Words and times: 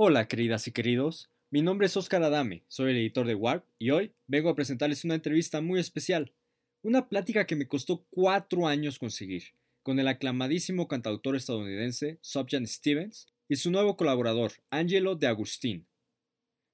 Hola 0.00 0.28
queridas 0.28 0.68
y 0.68 0.70
queridos, 0.70 1.28
mi 1.50 1.60
nombre 1.60 1.88
es 1.88 1.96
Oscar 1.96 2.22
Adame, 2.22 2.62
soy 2.68 2.92
el 2.92 2.98
editor 2.98 3.26
de 3.26 3.34
Warp 3.34 3.64
y 3.80 3.90
hoy 3.90 4.12
vengo 4.28 4.48
a 4.48 4.54
presentarles 4.54 5.02
una 5.02 5.16
entrevista 5.16 5.60
muy 5.60 5.80
especial, 5.80 6.32
una 6.82 7.08
plática 7.08 7.48
que 7.48 7.56
me 7.56 7.66
costó 7.66 8.04
cuatro 8.08 8.68
años 8.68 9.00
conseguir, 9.00 9.42
con 9.82 9.98
el 9.98 10.06
aclamadísimo 10.06 10.86
cantautor 10.86 11.34
estadounidense 11.34 12.20
Subjan 12.20 12.68
Stevens 12.68 13.26
y 13.48 13.56
su 13.56 13.72
nuevo 13.72 13.96
colaborador, 13.96 14.52
Angelo 14.70 15.16
de 15.16 15.26
Agustín. 15.26 15.88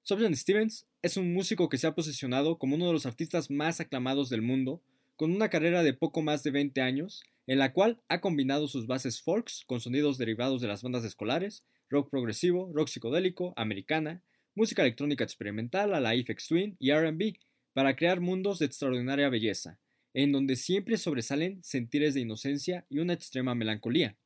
Subjan 0.03 0.37
Stevens 0.37 0.87
es 1.01 1.17
un 1.17 1.33
músico 1.33 1.71
que 1.71 1.79
se 1.79 1.87
ha 1.87 1.95
posicionado 1.95 2.59
como 2.59 2.77
uno 2.77 2.89
de 2.89 2.93
los 2.93 3.07
artistas 3.07 3.51
más 3.51 3.81
aclamados 3.81 4.29
del 4.29 4.43
mundo, 4.43 4.83
con 5.17 5.35
una 5.35 5.49
carrera 5.49 5.83
de 5.83 5.95
poco 5.95 6.21
más 6.21 6.43
de 6.43 6.51
20 6.51 6.83
años, 6.83 7.25
en 7.47 7.59
la 7.59 7.73
cual 7.73 8.03
ha 8.09 8.21
combinado 8.21 8.69
sus 8.69 8.87
bases 8.87 9.23
folks 9.23 9.65
con 9.67 9.81
sonidos 9.81 10.19
derivados 10.19 10.61
de 10.61 10.69
las 10.69 10.83
bandas 10.83 11.05
escolares 11.05 11.65
rock 11.95 12.11
progresivo, 12.11 12.73
rock 12.75 12.89
psicodélico, 12.89 13.55
americana, 13.57 14.21
música 14.57 14.83
electrónica 14.83 15.23
experimental 15.23 15.95
a 15.95 16.01
la 16.01 16.17
Ifex 16.17 16.49
Twin 16.49 16.77
y 16.81 16.93
RB, 16.93 17.39
para 17.73 17.95
crear 17.95 18.21
mundos 18.21 18.59
de 18.59 18.67
extraordinaria 18.67 19.29
belleza, 19.29 19.79
en 20.13 20.33
donde 20.33 20.57
siempre 20.57 20.97
sobresalen 20.97 21.63
sentires 21.63 22.15
de 22.15 22.21
inocencia 22.21 22.85
y 22.89 22.99
una 22.99 23.13
extrema 23.13 23.55
melancolía. 23.55 24.17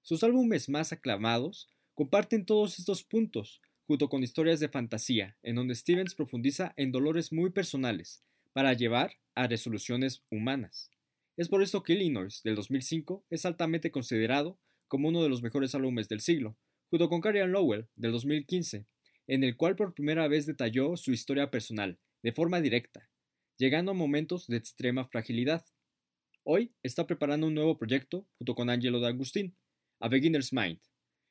Sus 0.00 0.24
álbumes 0.24 0.70
más 0.70 0.92
aclamados 0.92 1.68
comparten 1.94 2.46
todos 2.46 2.78
estos 2.78 3.04
puntos, 3.04 3.60
junto 3.86 4.08
con 4.08 4.22
historias 4.22 4.58
de 4.58 4.70
fantasía, 4.70 5.36
en 5.42 5.56
donde 5.56 5.74
Stevens 5.74 6.14
profundiza 6.14 6.72
en 6.76 6.92
dolores 6.92 7.30
muy 7.30 7.50
personales, 7.50 8.22
para 8.54 8.72
llevar 8.72 9.18
a 9.34 9.46
resoluciones 9.46 10.22
humanas. 10.30 10.90
Es 11.36 11.48
por 11.48 11.62
esto 11.62 11.82
que 11.82 11.92
Illinois 11.92 12.42
del 12.42 12.54
2005 12.54 13.26
es 13.28 13.44
altamente 13.44 13.90
considerado 13.90 14.58
como 14.88 15.08
uno 15.08 15.22
de 15.22 15.28
los 15.28 15.42
mejores 15.42 15.74
álbumes 15.74 16.08
del 16.08 16.20
siglo, 16.20 16.56
junto 16.92 17.08
con 17.08 17.22
Carrie 17.22 17.46
Lowell, 17.46 17.86
del 17.96 18.12
2015, 18.12 18.84
en 19.26 19.44
el 19.44 19.56
cual 19.56 19.76
por 19.76 19.94
primera 19.94 20.28
vez 20.28 20.44
detalló 20.44 20.94
su 20.98 21.10
historia 21.10 21.50
personal, 21.50 21.98
de 22.22 22.32
forma 22.32 22.60
directa, 22.60 23.08
llegando 23.56 23.92
a 23.92 23.94
momentos 23.94 24.46
de 24.46 24.58
extrema 24.58 25.06
fragilidad. 25.06 25.64
Hoy 26.42 26.74
está 26.82 27.06
preparando 27.06 27.46
un 27.46 27.54
nuevo 27.54 27.78
proyecto 27.78 28.28
junto 28.36 28.54
con 28.54 28.68
Angelo 28.68 29.00
de 29.00 29.06
Agustín, 29.08 29.56
A 30.00 30.08
Beginner's 30.10 30.52
Mind, 30.52 30.80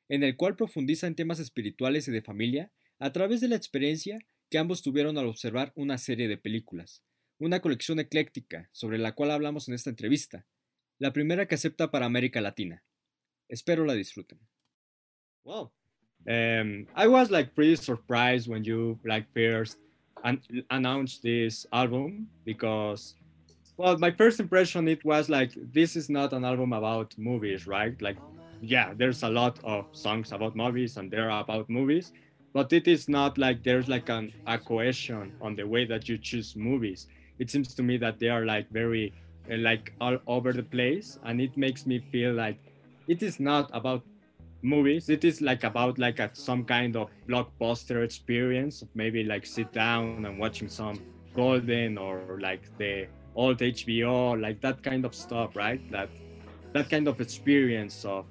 en 0.08 0.24
el 0.24 0.36
cual 0.36 0.56
profundiza 0.56 1.06
en 1.06 1.14
temas 1.14 1.38
espirituales 1.38 2.08
y 2.08 2.10
de 2.10 2.22
familia 2.22 2.72
a 2.98 3.12
través 3.12 3.40
de 3.40 3.46
la 3.46 3.54
experiencia 3.54 4.18
que 4.50 4.58
ambos 4.58 4.82
tuvieron 4.82 5.16
al 5.16 5.28
observar 5.28 5.72
una 5.76 5.96
serie 5.96 6.26
de 6.26 6.38
películas, 6.38 7.04
una 7.38 7.60
colección 7.60 8.00
ecléctica 8.00 8.68
sobre 8.72 8.98
la 8.98 9.14
cual 9.14 9.30
hablamos 9.30 9.68
en 9.68 9.74
esta 9.74 9.90
entrevista, 9.90 10.44
la 10.98 11.12
primera 11.12 11.46
que 11.46 11.54
acepta 11.54 11.92
para 11.92 12.06
América 12.06 12.40
Latina. 12.40 12.82
Espero 13.46 13.84
la 13.84 13.94
disfruten. 13.94 14.40
Well, 15.44 15.72
um, 16.28 16.86
I 16.94 17.06
was 17.08 17.30
like 17.30 17.54
pretty 17.54 17.76
surprised 17.76 18.48
when 18.48 18.64
you 18.64 19.00
like 19.04 19.26
first 19.34 19.78
an- 20.24 20.42
announced 20.70 21.22
this 21.22 21.66
album 21.72 22.30
because, 22.44 23.14
well, 23.76 23.98
my 23.98 24.10
first 24.12 24.40
impression 24.40 24.88
it 24.88 25.04
was 25.04 25.28
like 25.28 25.52
this 25.56 25.96
is 25.96 26.10
not 26.10 26.32
an 26.32 26.44
album 26.44 26.72
about 26.72 27.14
movies, 27.18 27.66
right? 27.66 28.00
Like, 28.00 28.18
yeah, 28.60 28.94
there's 28.96 29.22
a 29.22 29.30
lot 29.30 29.58
of 29.64 29.86
songs 29.92 30.32
about 30.32 30.56
movies 30.56 30.96
and 30.96 31.10
they're 31.10 31.30
about 31.30 31.68
movies, 31.70 32.12
but 32.54 32.72
it 32.72 32.88
is 32.88 33.08
not 33.08 33.38
like 33.38 33.62
there's 33.64 33.88
like 33.88 34.08
an, 34.08 34.32
a 34.46 34.58
cohesion 34.58 35.34
on 35.40 35.56
the 35.56 35.66
way 35.66 35.84
that 35.86 36.08
you 36.08 36.18
choose 36.18 36.54
movies. 36.56 37.06
It 37.38 37.50
seems 37.50 37.74
to 37.74 37.82
me 37.82 37.96
that 37.98 38.18
they 38.20 38.28
are 38.28 38.44
like 38.46 38.68
very 38.70 39.14
uh, 39.50 39.56
like 39.58 39.92
all 40.00 40.18
over 40.26 40.52
the 40.52 40.62
place, 40.64 41.18
and 41.22 41.40
it 41.40 41.56
makes 41.56 41.86
me 41.86 42.00
feel 42.12 42.32
like 42.34 42.60
it 43.08 43.22
is 43.22 43.40
not 43.40 43.70
about 43.72 44.04
movies 44.62 45.08
it 45.08 45.24
is 45.24 45.40
like 45.40 45.64
about 45.64 45.98
like 45.98 46.18
a, 46.18 46.30
some 46.32 46.64
kind 46.64 46.96
of 46.96 47.10
blockbuster 47.28 48.04
experience. 48.04 48.84
Maybe 48.94 49.24
like 49.24 49.44
sit 49.46 49.72
down 49.72 50.24
and 50.24 50.38
watching 50.38 50.68
some 50.68 51.00
golden 51.34 51.98
or 51.98 52.38
like 52.40 52.62
the 52.76 53.06
old 53.34 53.56
hbo 53.58 54.38
like 54.38 54.60
that 54.60 54.82
kind 54.82 55.04
of 55.04 55.14
stuff 55.14 55.56
right? 55.56 55.80
That 55.90 56.10
that 56.72 56.90
kind 56.90 57.08
of 57.08 57.20
experience 57.20 58.04
of 58.04 58.26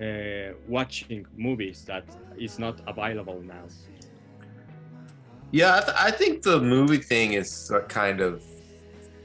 uh, 0.00 0.54
watching 0.68 1.26
movies 1.36 1.84
that 1.84 2.04
is 2.36 2.58
not 2.58 2.80
available 2.86 3.40
now. 3.40 3.64
Yeah 5.52 5.76
I, 5.76 5.80
th- 5.80 5.96
I 5.98 6.10
think 6.10 6.42
the 6.42 6.60
movie 6.60 6.98
thing 6.98 7.34
is 7.34 7.72
kind 7.88 8.20
of 8.20 8.42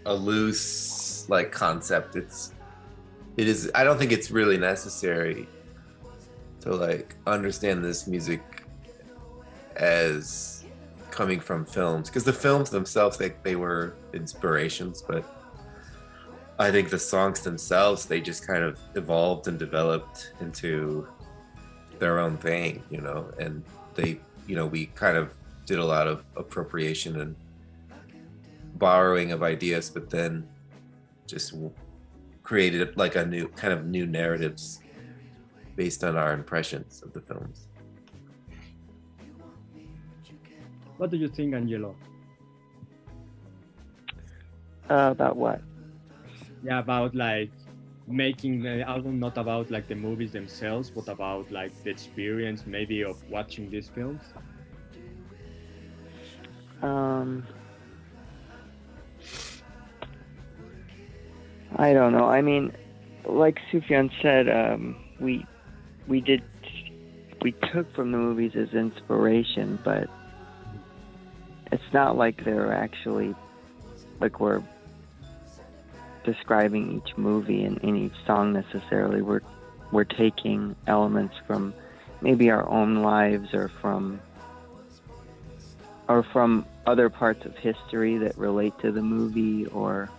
a 0.05 0.13
loose 0.13 1.27
like 1.29 1.51
concept. 1.51 2.15
It's 2.15 2.53
it 3.39 3.47
is 3.47 3.71
i 3.73 3.83
don't 3.85 3.97
think 3.97 4.11
it's 4.11 4.31
really 4.31 4.57
necessary 4.57 5.47
to 6.61 6.75
like 6.75 7.15
understand 7.27 7.83
this 7.83 8.07
music 8.07 8.63
as 9.75 10.65
coming 11.09 11.39
from 11.39 11.65
films 11.65 12.09
because 12.09 12.23
the 12.23 12.33
films 12.33 12.69
themselves 12.69 13.17
they, 13.17 13.33
they 13.43 13.55
were 13.55 13.95
inspirations 14.13 15.01
but 15.01 15.25
i 16.59 16.69
think 16.69 16.89
the 16.89 16.99
songs 16.99 17.41
themselves 17.41 18.05
they 18.05 18.21
just 18.21 18.45
kind 18.45 18.63
of 18.63 18.79
evolved 18.95 19.47
and 19.47 19.57
developed 19.57 20.33
into 20.41 21.07
their 21.97 22.19
own 22.19 22.37
thing 22.37 22.81
you 22.89 23.01
know? 23.01 23.29
And 23.39 23.63
they 23.95 24.19
you 24.47 24.55
know 24.55 24.65
we 24.65 24.87
kind 24.87 25.17
of 25.17 25.33
did 25.65 25.79
a 25.79 25.85
lot 25.85 26.07
of 26.07 26.23
appropriation 26.35 27.21
and 27.21 27.35
borrowing 28.75 29.31
of 29.31 29.43
ideas 29.43 29.89
but 29.89 30.09
then 30.09 30.47
just 31.27 31.53
created 32.43 32.95
like 32.97 33.15
a 33.15 33.25
new 33.25 33.47
kind 33.49 33.73
of 33.73 33.85
new 33.85 34.05
narratives 34.07 34.79
based 35.79 36.03
on 36.03 36.17
our 36.17 36.33
impressions 36.33 37.01
of 37.03 37.13
the 37.13 37.21
films. 37.21 37.69
What 40.97 41.09
do 41.09 41.15
you 41.15 41.29
think, 41.29 41.53
Angelo? 41.55 41.95
Uh, 44.89 45.11
about 45.15 45.37
what? 45.37 45.61
Yeah, 46.61 46.79
about 46.79 47.15
like 47.15 47.51
making 48.07 48.61
the 48.61 48.81
album 48.81 49.21
not 49.21 49.37
about 49.37 49.71
like 49.71 49.87
the 49.87 49.95
movies 49.95 50.33
themselves, 50.33 50.91
but 50.91 51.07
about 51.07 51.49
like 51.49 51.71
the 51.85 51.91
experience 51.91 52.65
maybe 52.65 53.05
of 53.05 53.15
watching 53.29 53.69
these 53.69 53.87
films. 53.87 54.23
Um, 56.81 57.47
I 61.77 61.93
don't 61.93 62.11
know. 62.11 62.25
I 62.25 62.41
mean, 62.41 62.73
like 63.23 63.57
Sufjan 63.71 64.11
said, 64.21 64.49
um, 64.49 64.97
we 65.21 65.45
we 66.09 66.19
did 66.19 66.43
we 67.41 67.53
took 67.53 67.93
from 67.95 68.11
the 68.11 68.17
movies 68.17 68.51
as 68.55 68.73
inspiration, 68.73 69.79
but 69.85 70.09
it's 71.71 71.93
not 71.93 72.17
like 72.17 72.43
they're 72.43 72.73
actually 72.73 73.33
like 74.19 74.41
we're 74.41 74.61
describing 76.25 76.97
each 76.97 77.15
movie 77.15 77.63
and 77.63 77.77
in 77.77 77.95
each 77.95 78.25
song 78.25 78.51
necessarily. 78.51 79.21
We're 79.21 79.41
we're 79.91 80.03
taking 80.03 80.75
elements 80.87 81.35
from 81.47 81.73
maybe 82.21 82.49
our 82.49 82.67
own 82.67 83.01
lives 83.01 83.53
or 83.53 83.71
from 83.81 84.19
or 86.09 86.23
from 86.23 86.65
other 86.85 87.09
parts 87.09 87.45
of 87.45 87.55
history 87.55 88.17
that 88.17 88.35
relate 88.37 88.73
to 88.79 88.91
the 88.91 89.01
movie 89.01 89.67
or 89.67 90.09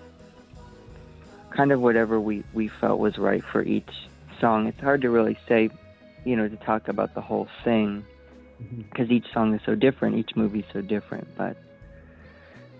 kind 1.50 1.72
of 1.72 1.80
whatever 1.80 2.20
we, 2.20 2.44
we 2.54 2.68
felt 2.68 3.00
was 3.00 3.18
right 3.18 3.42
for 3.44 3.62
each 3.62 3.90
song. 4.40 4.68
It's 4.68 4.80
hard 4.80 5.02
to 5.02 5.10
really 5.10 5.36
say, 5.48 5.68
you 6.24 6.36
know, 6.36 6.48
to 6.48 6.56
talk 6.56 6.88
about 6.88 7.14
the 7.14 7.20
whole 7.20 7.48
thing 7.64 8.04
because 8.58 9.06
mm-hmm. 9.06 9.14
each 9.14 9.26
song 9.32 9.54
is 9.54 9.60
so 9.64 9.74
different, 9.74 10.16
each 10.16 10.36
movie 10.36 10.60
is 10.60 10.66
so 10.72 10.80
different. 10.80 11.26
But 11.36 11.56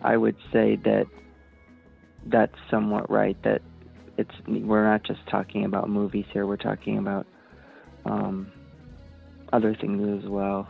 I 0.02 0.16
would 0.16 0.36
say 0.52 0.76
that 0.76 1.06
that's 2.26 2.56
somewhat 2.70 3.10
right. 3.10 3.40
That 3.42 3.62
it's 4.16 4.34
we're 4.46 4.84
not 4.84 5.02
just 5.04 5.26
talking 5.28 5.64
about 5.64 5.88
movies 5.88 6.26
here. 6.32 6.46
We're 6.46 6.56
talking 6.56 6.98
about 6.98 7.26
um, 8.04 8.52
other 9.52 9.74
things 9.74 10.22
as 10.22 10.28
well. 10.28 10.68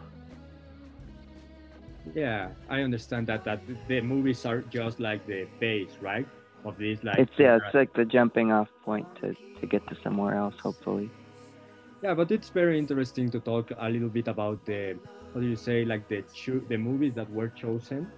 Yeah, 2.15 2.49
I 2.69 2.81
understand 2.81 3.27
that 3.27 3.45
that 3.45 3.61
the 3.89 4.01
movies 4.01 4.47
are 4.47 4.63
just 4.63 5.01
like 5.01 5.27
the 5.27 5.47
base, 5.59 5.91
right? 6.01 6.27
Of 6.65 6.77
these 6.79 7.03
like 7.03 7.19
it's 7.19 7.33
yeah, 7.39 7.57
it's 7.57 7.75
like 7.75 7.93
the 7.95 8.05
jumping 8.05 8.53
off 8.53 8.69
point 8.85 9.07
to 9.21 9.35
to 9.61 9.67
get 9.67 9.87
to 9.89 9.97
somewhere 10.03 10.35
else, 10.35 10.55
hopefully. 10.63 11.11
Yeah, 12.03 12.15
but 12.15 12.31
it's 12.31 12.49
very 12.49 12.79
interesting 12.79 13.31
to 13.31 13.41
talk 13.41 13.73
a 13.77 13.89
little 13.89 14.09
bit 14.09 14.29
about 14.29 14.65
the 14.65 14.97
how 15.35 15.41
do 15.41 15.47
you 15.47 15.57
say 15.57 15.85
like 15.85 16.09
the 16.09 16.23
cho- 16.35 16.65
the 16.69 16.77
movies 16.77 17.15
that 17.15 17.31
were 17.31 17.49
chosen, 17.49 18.11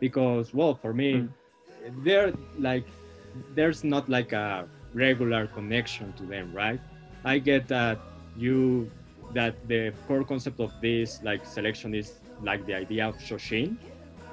because 0.00 0.54
well, 0.54 0.74
for 0.74 0.94
me, 0.94 1.12
mm. 1.12 1.28
they're 2.02 2.32
like 2.58 2.86
there's 3.54 3.84
not 3.84 4.08
like 4.08 4.32
a 4.32 4.66
regular 4.94 5.46
connection 5.48 6.12
to 6.14 6.24
them, 6.24 6.52
right? 6.54 6.80
I 7.24 7.38
get 7.38 7.68
that 7.68 7.98
you 8.36 8.90
that 9.34 9.68
the 9.68 9.92
core 10.08 10.24
concept 10.24 10.60
of 10.60 10.72
this 10.80 11.20
like 11.22 11.44
selection 11.44 11.94
is 11.94 12.20
like 12.42 12.64
the 12.66 12.74
idea 12.74 13.06
of 13.08 13.16
Shoshin, 13.16 13.76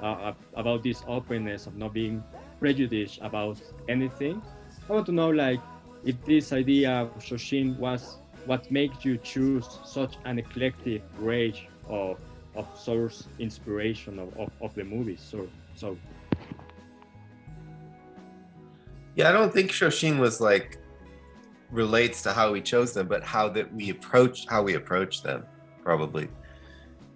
uh, 0.02 0.32
about 0.54 0.82
this 0.82 1.02
openness 1.06 1.66
of 1.66 1.76
not 1.76 1.92
being 1.92 2.22
prejudiced 2.58 3.18
about 3.20 3.60
anything. 3.88 4.40
I 4.88 4.92
want 4.92 5.06
to 5.06 5.12
know 5.12 5.30
like 5.30 5.60
if 6.04 6.22
this 6.24 6.52
idea 6.52 7.02
of 7.02 7.16
Shoshin 7.22 7.78
was 7.78 8.18
what 8.46 8.70
makes 8.70 9.04
you 9.04 9.16
choose 9.18 9.66
such 9.84 10.16
an 10.24 10.38
eclectic 10.38 11.02
range 11.18 11.68
of 11.88 12.20
of 12.54 12.68
source 12.78 13.26
inspiration 13.38 14.18
of, 14.18 14.36
of, 14.38 14.50
of 14.60 14.74
the 14.74 14.84
movies. 14.84 15.20
So 15.20 15.48
so 15.74 15.96
Yeah, 19.16 19.28
I 19.28 19.32
don't 19.32 19.52
think 19.52 19.70
Shoshin 19.70 20.18
was 20.18 20.40
like 20.40 20.78
relates 21.70 22.22
to 22.22 22.32
how 22.32 22.52
we 22.52 22.60
chose 22.60 22.92
them, 22.92 23.08
but 23.08 23.24
how 23.24 23.48
that 23.50 23.72
we 23.74 23.90
approach 23.90 24.46
how 24.48 24.62
we 24.62 24.74
approach 24.74 25.22
them, 25.22 25.44
probably. 25.82 26.28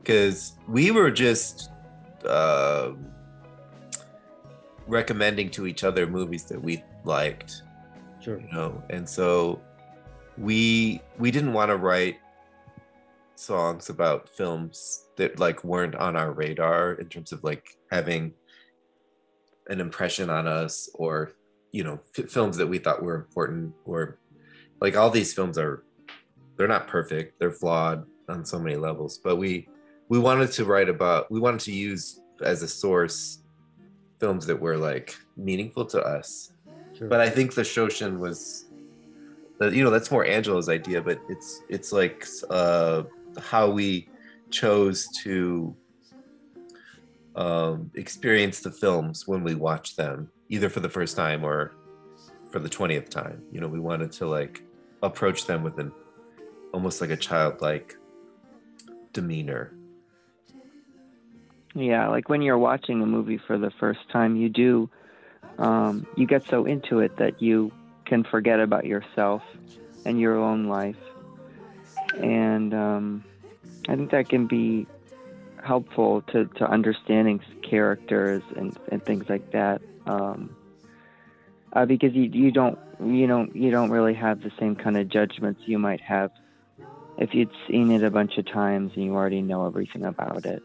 Because 0.00 0.56
we 0.66 0.90
were 0.90 1.10
just 1.10 1.70
uh, 2.24 2.92
recommending 4.86 5.50
to 5.50 5.66
each 5.66 5.84
other 5.84 6.06
movies 6.06 6.44
that 6.44 6.60
we 6.60 6.82
liked, 7.04 7.62
sure. 8.20 8.40
you 8.40 8.50
know, 8.52 8.82
and 8.90 9.08
so 9.08 9.60
we 10.38 11.00
we 11.18 11.30
didn't 11.30 11.52
want 11.52 11.70
to 11.70 11.76
write 11.76 12.18
songs 13.34 13.88
about 13.88 14.28
films 14.28 15.06
that 15.16 15.38
like 15.38 15.62
weren't 15.64 15.94
on 15.94 16.16
our 16.16 16.32
radar 16.32 16.92
in 16.94 17.08
terms 17.08 17.32
of 17.32 17.42
like 17.44 17.76
having 17.90 18.32
an 19.68 19.80
impression 19.80 20.28
on 20.30 20.46
us 20.48 20.88
or 20.94 21.32
you 21.72 21.84
know 21.84 22.00
f- 22.18 22.28
films 22.30 22.56
that 22.56 22.66
we 22.66 22.78
thought 22.78 23.02
were 23.02 23.14
important 23.14 23.72
or 23.84 24.18
like 24.80 24.96
all 24.96 25.10
these 25.10 25.32
films 25.34 25.56
are 25.58 25.84
they're 26.56 26.68
not 26.68 26.88
perfect 26.88 27.38
they're 27.38 27.52
flawed 27.52 28.04
on 28.28 28.44
so 28.44 28.58
many 28.58 28.76
levels 28.76 29.18
but 29.18 29.36
we 29.36 29.68
we 30.08 30.18
wanted 30.18 30.50
to 30.50 30.64
write 30.64 30.88
about 30.88 31.30
we 31.30 31.38
wanted 31.38 31.60
to 31.60 31.72
use 31.72 32.20
as 32.42 32.62
a 32.62 32.68
source 32.68 33.40
films 34.18 34.46
that 34.46 34.58
were 34.58 34.76
like 34.76 35.14
meaningful 35.36 35.84
to 35.84 36.00
us 36.00 36.52
Sure. 36.96 37.06
but 37.08 37.20
i 37.20 37.28
think 37.30 37.54
the 37.54 37.62
shoshin 37.62 38.18
was 38.18 38.64
you 39.60 39.82
know 39.82 39.90
that's 39.90 40.10
more 40.10 40.24
Angelo's 40.24 40.68
idea 40.68 41.02
but 41.02 41.20
it's 41.28 41.62
it's 41.68 41.92
like 41.92 42.26
uh 42.50 43.02
how 43.38 43.70
we 43.70 44.08
chose 44.50 45.08
to 45.22 45.76
um 47.36 47.90
experience 47.94 48.60
the 48.60 48.70
films 48.70 49.26
when 49.26 49.42
we 49.44 49.54
watch 49.54 49.96
them 49.96 50.30
either 50.48 50.68
for 50.68 50.80
the 50.80 50.88
first 50.88 51.16
time 51.16 51.44
or 51.44 51.74
for 52.50 52.58
the 52.58 52.68
20th 52.68 53.10
time. 53.10 53.42
You 53.52 53.60
know 53.60 53.68
we 53.68 53.80
wanted 53.80 54.12
to 54.12 54.26
like 54.26 54.62
approach 55.02 55.46
them 55.46 55.62
with 55.62 55.78
an 55.78 55.92
almost 56.72 57.00
like 57.00 57.10
a 57.10 57.16
childlike 57.16 57.96
demeanor. 59.12 59.72
Yeah, 61.74 62.08
like 62.08 62.28
when 62.28 62.42
you're 62.42 62.58
watching 62.58 63.02
a 63.02 63.06
movie 63.06 63.38
for 63.38 63.58
the 63.58 63.70
first 63.78 64.00
time, 64.10 64.36
you 64.36 64.48
do, 64.48 64.90
um, 65.58 66.06
you 66.16 66.26
get 66.26 66.44
so 66.46 66.64
into 66.64 67.00
it 67.00 67.16
that 67.18 67.40
you 67.40 67.70
can 68.08 68.24
forget 68.24 68.60
about 68.60 68.86
yourself 68.86 69.42
and 70.04 70.18
your 70.18 70.36
own 70.36 70.68
life. 70.68 70.96
And 72.16 72.74
um, 72.74 73.24
I 73.88 73.96
think 73.96 74.10
that 74.10 74.28
can 74.28 74.46
be 74.46 74.86
helpful 75.62 76.22
to, 76.32 76.46
to 76.46 76.68
understanding 76.68 77.40
characters 77.62 78.42
and, 78.56 78.76
and 78.90 79.04
things 79.04 79.26
like 79.28 79.52
that. 79.52 79.82
Um, 80.06 80.56
uh, 81.72 81.84
because 81.84 82.14
you, 82.14 82.24
you 82.24 82.50
don't 82.50 82.78
you 83.04 83.26
don't 83.26 83.54
you 83.54 83.70
don't 83.70 83.90
really 83.90 84.14
have 84.14 84.40
the 84.40 84.50
same 84.58 84.74
kind 84.74 84.96
of 84.96 85.08
judgments 85.08 85.60
you 85.66 85.78
might 85.78 86.00
have 86.00 86.30
if 87.18 87.34
you'd 87.34 87.50
seen 87.68 87.90
it 87.90 88.02
a 88.02 88.10
bunch 88.10 88.38
of 88.38 88.46
times 88.46 88.92
and 88.94 89.04
you 89.04 89.14
already 89.14 89.42
know 89.42 89.66
everything 89.66 90.04
about 90.04 90.46
it 90.46 90.62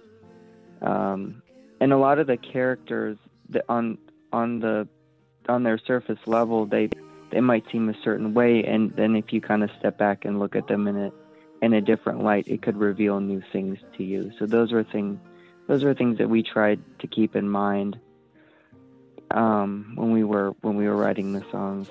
um, 0.82 1.42
and 1.80 1.92
a 1.92 1.98
lot 1.98 2.20
of 2.20 2.28
the 2.28 2.38
characters 2.38 3.18
on 3.68 3.98
on 4.32 4.60
the 4.60 4.88
on 5.50 5.64
their 5.64 5.78
surface 5.78 6.20
level 6.26 6.66
they 6.66 6.90
they 7.34 7.42
might 7.42 7.66
seem 7.72 7.90
a 7.90 7.96
certain 8.04 8.34
way 8.36 8.64
and 8.64 8.96
then 8.96 9.16
if 9.16 9.34
you 9.34 9.42
kind 9.42 9.64
of 9.64 9.72
step 9.80 9.98
back 9.98 10.24
and 10.24 10.38
look 10.40 10.56
at 10.56 10.68
them 10.68 10.88
in 10.88 10.96
a 10.96 11.12
in 11.64 11.74
a 11.74 11.82
different 11.82 12.24
light 12.24 12.48
it 12.48 12.62
could 12.62 12.78
reveal 12.78 13.20
new 13.20 13.42
things 13.52 13.80
to 13.98 14.04
you. 14.04 14.32
So 14.38 14.46
those 14.46 14.72
are 14.72 14.84
things 14.84 15.18
those 15.68 15.84
are 15.84 15.94
things 15.96 16.18
that 16.20 16.30
we 16.30 16.44
tried 16.44 16.80
to 17.00 17.08
keep 17.08 17.36
in 17.36 17.50
mind 17.50 17.98
um, 19.32 19.94
when 19.96 20.12
we 20.12 20.24
were 20.24 20.52
when 20.62 20.76
we 20.76 20.88
were 20.88 20.96
writing 20.96 21.34
the 21.34 21.44
songs. 21.52 21.88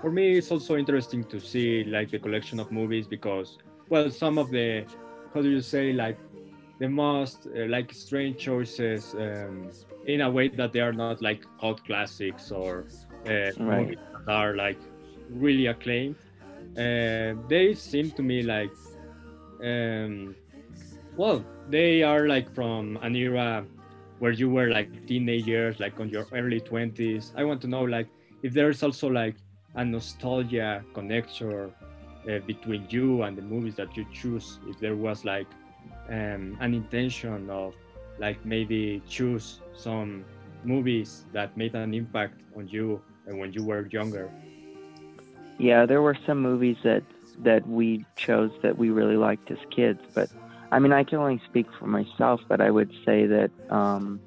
For 0.00 0.10
me 0.10 0.38
it's 0.38 0.50
also 0.50 0.76
interesting 0.76 1.22
to 1.24 1.38
see 1.40 1.84
like 1.84 2.10
the 2.10 2.18
collection 2.18 2.58
of 2.58 2.72
movies 2.72 3.06
because 3.06 3.58
well 3.88 4.10
some 4.10 4.36
of 4.36 4.50
the 4.50 4.84
how 5.32 5.42
do 5.42 5.48
you 5.48 5.60
say 5.60 5.92
like 5.92 6.18
the 6.78 6.88
most 6.88 7.46
uh, 7.56 7.66
like 7.68 7.92
strange 7.92 8.38
choices 8.38 9.14
um, 9.14 9.72
in 10.04 10.20
a 10.22 10.30
way 10.30 10.48
that 10.48 10.72
they 10.72 10.80
are 10.80 10.92
not 10.92 11.14
like 11.16 11.36
cult 11.54 11.78
classics 11.78 12.50
or 12.50 12.86
uh, 13.26 13.50
Right. 13.58 13.98
are 14.28 14.54
like 14.56 14.80
really 15.28 15.66
acclaimed 15.66 16.16
uh, 16.76 17.34
they 17.48 17.74
seem 17.74 18.10
to 18.12 18.22
me 18.22 18.42
like 18.42 18.72
um, 19.62 20.36
well 21.16 21.44
they 21.68 22.02
are 22.02 22.26
like 22.28 22.50
from 22.52 22.98
an 23.02 23.14
era 23.16 23.66
where 24.18 24.32
you 24.32 24.50
were 24.50 24.70
like 24.70 24.94
teenagers 25.06 25.72
like 25.80 25.92
on 25.92 26.02
your 26.08 26.26
early 26.32 26.54
20s 26.60 27.32
i 27.36 27.38
want 27.44 27.60
to 27.60 27.66
know 27.68 27.82
like 27.82 28.08
if 28.42 28.52
there's 28.52 28.82
also 28.82 29.08
like 29.08 29.36
a 29.74 29.84
nostalgia 29.84 30.84
connection 30.94 31.72
uh, 32.30 32.38
between 32.46 32.86
you 32.90 33.22
and 33.22 33.36
the 33.36 33.42
movies 33.42 33.76
that 33.76 33.96
you 33.96 34.04
choose 34.12 34.60
if 34.66 34.78
there 34.80 34.96
was 34.96 35.24
like 35.24 35.48
um, 36.08 36.56
an 36.60 36.74
intention 36.74 37.50
of 37.50 37.74
like 38.18 38.44
maybe 38.44 39.02
choose 39.08 39.60
some 39.76 40.24
movies 40.64 41.24
that 41.32 41.56
made 41.56 41.74
an 41.74 41.94
impact 41.94 42.40
on 42.56 42.66
you 42.68 43.00
when 43.26 43.52
you 43.52 43.62
were 43.62 43.86
younger 43.88 44.30
Yeah, 45.58 45.86
there 45.86 46.02
were 46.02 46.16
some 46.26 46.40
movies 46.40 46.76
that 46.84 47.02
that 47.44 47.66
we 47.68 48.04
chose 48.16 48.50
that 48.62 48.76
we 48.78 48.90
really 48.90 49.16
liked 49.16 49.50
as 49.50 49.58
kids, 49.70 50.00
but 50.14 50.28
I 50.70 50.78
mean, 50.78 50.92
I 50.92 51.04
can 51.04 51.18
only 51.18 51.40
speak 51.48 51.66
for 51.78 51.86
myself, 51.86 52.40
but 52.48 52.60
I 52.60 52.70
would 52.70 52.90
say 53.04 53.26
that 53.26 53.50
um, 53.70 54.20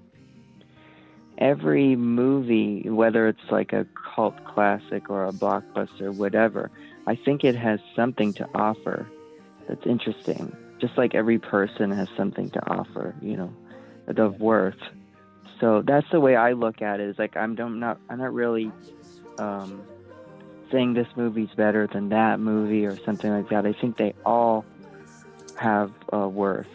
every 1.38 1.96
movie, 1.96 2.90
whether 2.90 3.28
it's 3.28 3.52
like 3.52 3.74
a 3.74 3.86
cult 4.16 4.36
classic 4.46 5.10
or 5.10 5.28
a 5.28 5.34
blockbuster, 5.34 6.14
whatever, 6.14 6.72
I 7.06 7.16
think 7.16 7.44
it 7.44 7.56
has 7.56 7.80
something 7.96 8.34
to 8.36 8.48
offer 8.56 9.08
that's 9.68 9.86
interesting. 9.86 10.56
Just 10.82 10.98
like 10.98 11.16
every 11.16 11.38
person 11.40 11.92
has 11.92 12.08
something 12.18 12.50
to 12.52 12.60
offer, 12.70 13.16
you 13.22 13.38
know, 13.38 13.54
of 14.18 14.42
worth. 14.42 14.76
So 15.60 15.84
that's 15.86 16.08
the 16.12 16.20
way 16.20 16.36
I 16.36 16.52
look 16.54 16.82
at 16.82 17.00
it. 17.00 17.08
Is 17.08 17.20
like 17.20 17.38
I'm 17.38 17.56
don't 17.56 17.80
not 17.80 18.00
I'm 18.10 18.18
not 18.18 18.34
really 18.34 18.72
um, 19.38 19.84
saying 20.72 20.96
this 20.96 21.08
movie's 21.16 21.50
better 21.56 21.88
than 21.94 22.10
that 22.10 22.40
movie 22.40 22.86
or 22.86 22.98
something 23.06 23.30
like 23.30 23.50
that. 23.50 23.66
I 23.66 23.74
think 23.80 23.98
they 23.98 24.14
all 24.26 24.66
have 25.56 25.92
uh, 26.12 26.28
worth. 26.28 26.66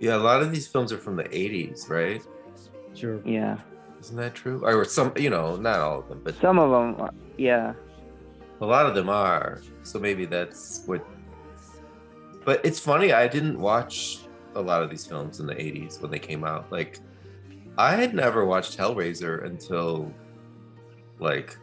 yeah 0.00 0.16
a 0.16 0.18
lot 0.18 0.42
of 0.42 0.52
these 0.52 0.66
films 0.68 0.92
are 0.92 0.98
from 0.98 1.16
the 1.16 1.24
80s 1.24 1.88
right 1.90 2.22
sure 2.94 3.20
Yeah, 3.24 3.58
isn't 4.00 4.16
that 4.16 4.34
true 4.34 4.64
or 4.64 4.84
some 4.84 5.12
you 5.16 5.30
know 5.30 5.56
not 5.56 5.80
all 5.80 6.00
of 6.00 6.08
them 6.08 6.20
but 6.22 6.36
some 6.40 6.58
of 6.58 6.70
them. 6.70 7.04
uh, 7.04 7.10
Yeah, 7.36 7.74
A 8.60 8.66
lot 8.66 8.86
of 8.86 8.94
them 8.94 9.08
are. 9.08 9.60
So 9.82 9.98
maybe 9.98 10.26
that's 10.26 10.82
what. 10.86 11.04
But 12.44 12.64
it's 12.64 12.80
funny, 12.80 13.12
I 13.12 13.28
didn't 13.28 13.58
watch 13.60 14.20
a 14.54 14.60
lot 14.60 14.82
of 14.82 14.90
these 14.90 15.06
films 15.06 15.40
in 15.40 15.46
the 15.46 15.54
80s 15.54 16.00
when 16.00 16.10
they 16.10 16.18
came 16.18 16.44
out. 16.44 16.70
Like, 16.72 16.98
I 17.76 17.94
had 17.94 18.14
never 18.14 18.44
watched 18.44 18.76
Hellraiser 18.76 19.44
until, 19.44 20.12
like, 21.18 21.56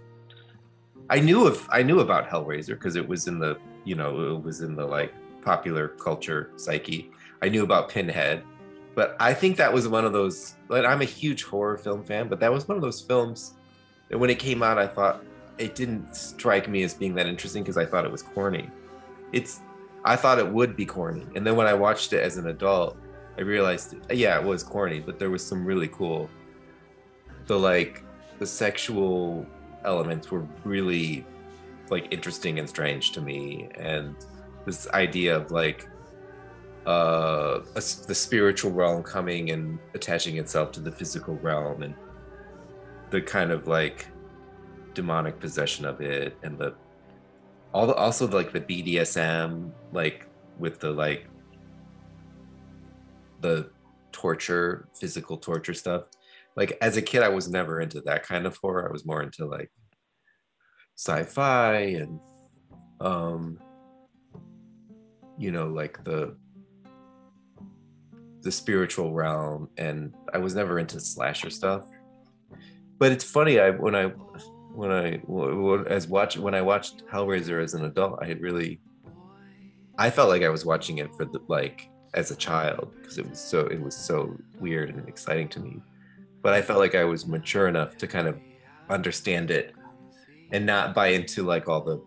I 1.09 1.19
knew 1.19 1.45
of 1.45 1.67
I 1.71 1.83
knew 1.83 1.99
about 1.99 2.29
Hellraiser 2.29 2.69
because 2.69 2.95
it 2.95 3.07
was 3.07 3.27
in 3.27 3.37
the 3.39 3.57
you 3.83 3.95
know 3.95 4.35
it 4.35 4.43
was 4.43 4.61
in 4.61 4.75
the 4.75 4.85
like 4.85 5.13
popular 5.43 5.89
culture 5.89 6.51
psyche. 6.55 7.11
I 7.41 7.49
knew 7.49 7.63
about 7.63 7.89
Pinhead, 7.89 8.43
but 8.95 9.15
I 9.19 9.33
think 9.33 9.57
that 9.57 9.71
was 9.71 9.87
one 9.87 10.05
of 10.05 10.13
those. 10.13 10.55
Like, 10.67 10.85
I'm 10.85 11.01
a 11.01 11.05
huge 11.05 11.43
horror 11.43 11.77
film 11.77 12.03
fan, 12.03 12.27
but 12.27 12.39
that 12.39 12.51
was 12.51 12.67
one 12.67 12.75
of 12.75 12.81
those 12.81 13.01
films 13.01 13.53
that 14.09 14.17
when 14.17 14.29
it 14.29 14.39
came 14.39 14.63
out, 14.63 14.79
I 14.79 14.87
thought 14.87 15.23
it 15.57 15.75
didn't 15.75 16.15
strike 16.15 16.67
me 16.69 16.83
as 16.83 16.93
being 16.93 17.15
that 17.15 17.27
interesting 17.27 17.63
because 17.63 17.77
I 17.77 17.85
thought 17.85 18.05
it 18.05 18.11
was 18.11 18.21
corny. 18.21 18.69
It's 19.31 19.61
I 20.03 20.15
thought 20.15 20.37
it 20.37 20.47
would 20.47 20.75
be 20.75 20.85
corny, 20.85 21.25
and 21.35 21.45
then 21.45 21.55
when 21.55 21.67
I 21.67 21.73
watched 21.73 22.13
it 22.13 22.21
as 22.21 22.37
an 22.37 22.47
adult, 22.47 22.97
I 23.37 23.41
realized 23.41 23.95
yeah, 24.11 24.39
it 24.39 24.45
was 24.45 24.63
corny, 24.63 24.99
but 24.99 25.19
there 25.19 25.29
was 25.29 25.45
some 25.45 25.65
really 25.65 25.87
cool. 25.87 26.29
The 27.47 27.57
like 27.57 28.03
the 28.39 28.45
sexual 28.45 29.45
elements 29.83 30.31
were 30.31 30.45
really 30.63 31.25
like 31.89 32.07
interesting 32.11 32.59
and 32.59 32.67
strange 32.67 33.11
to 33.13 33.21
me, 33.21 33.69
and 33.75 34.15
this 34.65 34.87
idea 34.89 35.35
of 35.35 35.51
like 35.51 35.87
uh 36.87 37.61
a 37.75 37.81
the 38.07 38.13
spiritual 38.13 38.71
realm 38.71 39.01
coming 39.01 39.51
and 39.51 39.79
attaching 39.95 40.37
itself 40.37 40.71
to 40.71 40.79
the 40.79 40.91
physical 40.91 41.35
realm 41.37 41.81
and 41.81 41.95
the 43.09 43.21
kind 43.21 43.51
of 43.51 43.67
like 43.67 44.07
demonic 44.95 45.39
possession 45.39 45.85
of 45.85 46.01
it 46.01 46.37
and 46.43 46.57
the 46.57 46.73
all 47.73 47.85
the 47.85 47.93
also 47.93 48.27
like 48.27 48.51
the 48.51 48.61
BDSM 48.61 49.71
like 49.91 50.27
with 50.57 50.79
the 50.79 50.91
like 50.91 51.27
the 53.41 53.69
torture 54.11 54.87
physical 54.99 55.37
torture 55.37 55.73
stuff. 55.73 56.05
Like 56.55 56.77
as 56.81 56.97
a 56.97 57.01
kid 57.01 57.21
I 57.21 57.29
was 57.29 57.49
never 57.49 57.81
into 57.81 58.01
that 58.01 58.23
kind 58.23 58.45
of 58.47 58.57
horror. 58.57 58.87
I 58.87 58.91
was 58.91 59.05
more 59.05 59.21
into 59.21 59.45
like 59.45 59.71
sci-fi 60.95 61.75
and 61.75 62.19
um 63.01 63.59
you 65.37 65.51
know, 65.51 65.67
like 65.67 66.03
the 66.03 66.35
the 68.41 68.51
spiritual 68.51 69.11
realm, 69.11 69.69
and 69.77 70.13
I 70.33 70.37
was 70.37 70.55
never 70.55 70.79
into 70.79 70.99
slasher 70.99 71.49
stuff. 71.49 71.85
But 72.99 73.11
it's 73.11 73.23
funny, 73.23 73.59
I 73.59 73.71
when 73.71 73.95
I 73.95 74.13
when 74.75 74.91
I 74.91 75.21
as 75.89 76.07
watch 76.07 76.37
when 76.37 76.53
I 76.55 76.61
watched 76.61 77.03
Hellraiser 77.11 77.63
as 77.63 77.73
an 77.73 77.85
adult, 77.85 78.19
I 78.21 78.25
had 78.25 78.41
really 78.41 78.79
I 79.97 80.09
felt 80.09 80.29
like 80.29 80.43
I 80.43 80.49
was 80.49 80.65
watching 80.65 80.97
it 80.97 81.13
for 81.15 81.25
the 81.25 81.39
like 81.47 81.89
as 82.13 82.31
a 82.31 82.35
child 82.35 82.93
because 82.97 83.17
it 83.17 83.29
was 83.29 83.39
so 83.39 83.61
it 83.67 83.81
was 83.81 83.95
so 83.95 84.35
weird 84.59 84.89
and 84.89 85.07
exciting 85.07 85.47
to 85.49 85.59
me. 85.59 85.81
But 86.41 86.53
I 86.53 86.61
felt 86.61 86.79
like 86.79 86.95
I 86.95 87.03
was 87.03 87.25
mature 87.25 87.67
enough 87.67 87.97
to 87.97 88.07
kind 88.07 88.27
of 88.27 88.39
understand 88.89 89.51
it 89.51 89.73
and 90.51 90.65
not 90.65 90.93
buy 90.93 91.07
into 91.07 91.43
like 91.43 91.67
all 91.67 91.81
the 91.81 92.01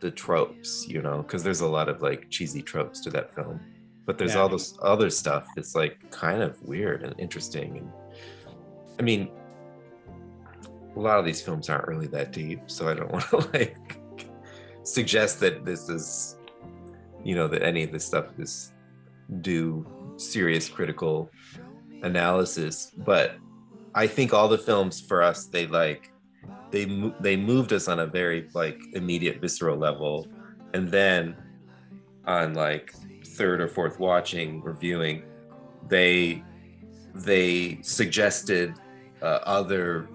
the 0.00 0.10
tropes, 0.10 0.86
you 0.88 1.00
know, 1.00 1.18
because 1.22 1.42
there's 1.44 1.60
a 1.60 1.66
lot 1.66 1.88
of 1.88 2.02
like 2.02 2.28
cheesy 2.28 2.60
tropes 2.60 3.00
to 3.00 3.10
that 3.10 3.34
film. 3.34 3.60
But 4.04 4.18
there's 4.18 4.34
Yeah. 4.34 4.40
all 4.40 4.48
this 4.48 4.76
other 4.82 5.10
stuff 5.10 5.46
that's 5.54 5.76
like 5.76 6.10
kind 6.10 6.42
of 6.42 6.60
weird 6.62 7.04
and 7.04 7.14
interesting. 7.18 7.78
And 7.78 7.92
I 8.98 9.02
mean, 9.02 9.30
a 10.96 11.00
lot 11.00 11.18
of 11.18 11.24
these 11.24 11.40
films 11.40 11.68
aren't 11.68 11.88
really 11.88 12.06
that 12.08 12.32
deep, 12.32 12.60
so 12.66 12.88
I 12.88 12.94
don't 12.94 13.10
want 13.12 13.24
to 13.30 13.36
like 13.52 13.98
suggest 14.82 15.40
that 15.40 15.64
this 15.64 15.88
is, 15.88 16.36
you 17.24 17.34
know, 17.34 17.48
that 17.48 17.62
any 17.62 17.82
of 17.82 17.92
this 17.92 18.04
stuff 18.04 18.26
is 18.38 18.72
do 19.40 19.86
serious 20.16 20.68
critical 20.68 21.30
analysis. 22.02 22.92
But 22.96 23.36
I 23.94 24.06
think 24.06 24.34
all 24.34 24.48
the 24.48 24.58
films 24.58 25.00
for 25.00 25.22
us, 25.22 25.46
they 25.46 25.66
like 25.66 26.12
they 26.70 26.86
mo- 26.86 27.14
they 27.20 27.36
moved 27.36 27.72
us 27.72 27.88
on 27.88 28.00
a 28.00 28.06
very 28.06 28.48
like 28.54 28.80
immediate 28.94 29.40
visceral 29.40 29.76
level 29.76 30.26
and 30.74 30.88
then 30.88 31.36
on 32.26 32.54
like 32.54 32.94
third 33.24 33.60
or 33.60 33.68
fourth 33.68 33.98
watching 33.98 34.62
reviewing, 34.62 35.22
they 35.88 36.42
they 37.14 37.78
suggested 37.82 38.74
uh, 39.20 39.40
other 39.44 40.08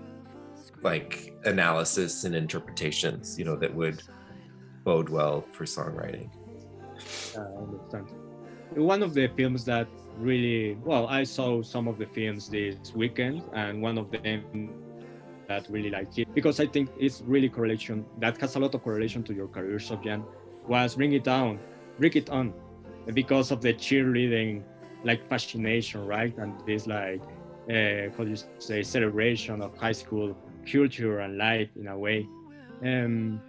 like 0.91 1.11
analysis 1.53 2.23
and 2.25 2.33
interpretations 2.43 3.37
you 3.39 3.45
know 3.47 3.57
that 3.63 3.73
would 3.79 3.99
bode 4.85 5.09
well 5.17 5.37
for 5.55 5.65
songwriting 5.65 6.29
I 7.35 7.41
understand. 7.41 8.07
One 8.75 9.01
of 9.03 9.13
the 9.13 9.27
films 9.27 9.65
that 9.65 9.87
really 10.17 10.77
well, 10.83 11.07
I 11.07 11.23
saw 11.23 11.61
some 11.61 11.87
of 11.87 11.97
the 11.97 12.05
films 12.05 12.49
this 12.49 12.93
weekend, 12.93 13.43
and 13.53 13.81
one 13.81 13.97
of 13.97 14.11
them 14.11 14.69
that 15.47 15.65
really 15.69 15.89
liked 15.89 16.19
it 16.19 16.27
because 16.33 16.59
I 16.59 16.67
think 16.67 16.89
it's 16.99 17.21
really 17.21 17.49
correlation 17.49 18.05
that 18.19 18.39
has 18.41 18.55
a 18.55 18.59
lot 18.59 18.75
of 18.75 18.83
correlation 18.83 19.23
to 19.23 19.33
your 19.33 19.47
career, 19.47 19.77
Sufjan, 19.77 20.23
was 20.67 20.95
Bring 20.95 21.13
It 21.13 21.23
Down, 21.23 21.59
Bring 21.99 22.13
It 22.13 22.29
On, 22.29 22.53
because 23.13 23.51
of 23.51 23.61
the 23.61 23.73
cheerleading 23.73 24.63
like 25.03 25.27
fascination, 25.29 26.05
right? 26.05 26.37
And 26.37 26.53
this 26.65 26.87
like 26.87 27.21
uh, 27.69 28.11
how 28.15 28.23
do 28.23 28.31
you 28.31 28.37
say 28.59 28.83
celebration 28.83 29.61
of 29.61 29.77
high 29.77 29.97
school 30.03 30.35
culture 30.71 31.19
and 31.19 31.37
life 31.37 31.69
in 31.75 31.87
a 31.87 31.97
way. 31.97 32.27
Um, 32.83 33.41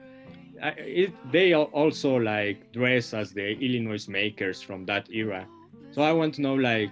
it, 0.62 1.12
they 1.32 1.54
also 1.54 2.16
like 2.16 2.72
dress 2.72 3.14
as 3.14 3.32
the 3.32 3.56
Illinoisemakers 3.56 4.64
from 4.64 4.84
that 4.86 5.08
era. 5.10 5.46
So 5.92 6.02
I 6.02 6.12
want 6.12 6.34
to 6.34 6.42
know 6.42 6.54
like 6.54 6.90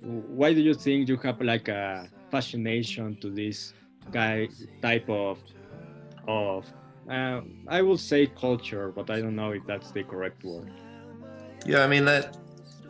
why 0.00 0.52
do 0.52 0.60
you 0.60 0.74
think 0.74 1.08
you 1.08 1.16
have 1.18 1.40
like 1.40 1.68
a 1.68 2.08
fascination 2.30 3.16
to 3.20 3.30
this 3.30 3.72
guy 4.10 4.48
type 4.80 5.08
of 5.08 5.38
of 6.26 6.66
uh, 7.10 7.40
I 7.68 7.82
will 7.82 7.98
say 7.98 8.26
culture, 8.26 8.92
but 8.94 9.10
I 9.10 9.20
don't 9.20 9.34
know 9.34 9.52
if 9.52 9.66
that's 9.66 9.90
the 9.90 10.04
correct 10.04 10.44
word. 10.44 10.70
yeah 11.64 11.84
i 11.84 11.86
mean 11.86 12.04
that 12.04 12.36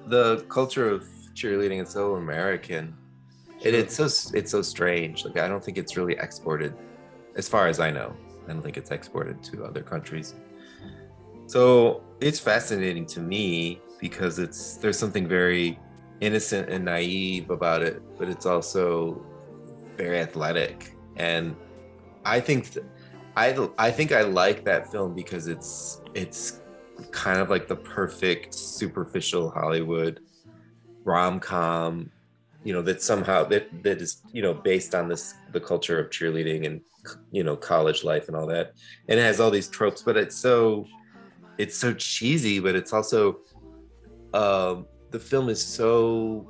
the 0.06 0.44
culture 0.48 0.88
of 0.88 1.04
cheerleading 1.34 1.82
is 1.82 1.90
so 1.90 2.16
american 2.16 2.96
it, 3.64 3.74
it's 3.74 3.94
so 3.96 4.04
it's 4.36 4.50
so 4.50 4.62
strange. 4.62 5.24
Like 5.24 5.38
i 5.38 5.48
don't 5.48 5.64
think 5.64 5.78
it's 5.78 5.96
really 5.96 6.14
exported 6.14 6.74
as 7.36 7.48
far 7.48 7.66
as 7.66 7.80
i 7.80 7.90
know. 7.90 8.14
I 8.44 8.52
don't 8.52 8.62
think 8.62 8.76
it's 8.76 8.90
exported 8.90 9.42
to 9.44 9.64
other 9.64 9.82
countries. 9.82 10.34
So 11.46 12.02
it's 12.20 12.40
fascinating 12.40 13.06
to 13.06 13.20
me 13.20 13.80
because 14.00 14.38
it's 14.38 14.76
there's 14.76 14.98
something 14.98 15.28
very 15.28 15.78
innocent 16.20 16.68
and 16.68 16.84
naive 16.84 17.50
about 17.50 17.82
it 17.82 18.00
but 18.18 18.28
it's 18.28 18.46
also 18.46 19.24
very 19.96 20.18
athletic. 20.18 20.94
And 21.16 21.56
i 22.24 22.40
think 22.40 22.72
th- 22.72 22.86
i 23.36 23.68
i 23.78 23.90
think 23.90 24.12
i 24.12 24.22
like 24.22 24.64
that 24.64 24.90
film 24.90 25.14
because 25.14 25.48
it's 25.48 26.00
it's 26.14 26.60
kind 27.10 27.40
of 27.40 27.50
like 27.50 27.66
the 27.66 27.76
perfect 27.76 28.54
superficial 28.54 29.50
hollywood 29.50 30.20
rom-com 31.04 32.10
you 32.64 32.72
know 32.72 32.82
that 32.82 33.02
somehow 33.02 33.44
that 33.44 33.66
that 33.82 34.00
is 34.00 34.22
you 34.32 34.42
know 34.42 34.54
based 34.54 34.94
on 34.94 35.08
this 35.08 35.32
the 35.52 35.60
culture 35.60 35.98
of 35.98 36.10
cheerleading 36.10 36.66
and 36.66 36.80
you 37.30 37.42
know 37.42 37.56
college 37.56 38.04
life 38.04 38.28
and 38.28 38.36
all 38.36 38.46
that. 38.46 38.72
And 39.08 39.18
it 39.18 39.22
has 39.22 39.40
all 39.40 39.50
these 39.50 39.68
tropes 39.68 40.02
but 40.02 40.16
it's 40.16 40.36
so 40.36 40.86
it's 41.58 41.76
so 41.76 41.92
cheesy 41.94 42.60
but 42.60 42.74
it's 42.74 42.92
also 42.92 43.38
um 44.32 44.86
the 45.10 45.18
film 45.18 45.48
is 45.48 45.64
so 45.64 46.48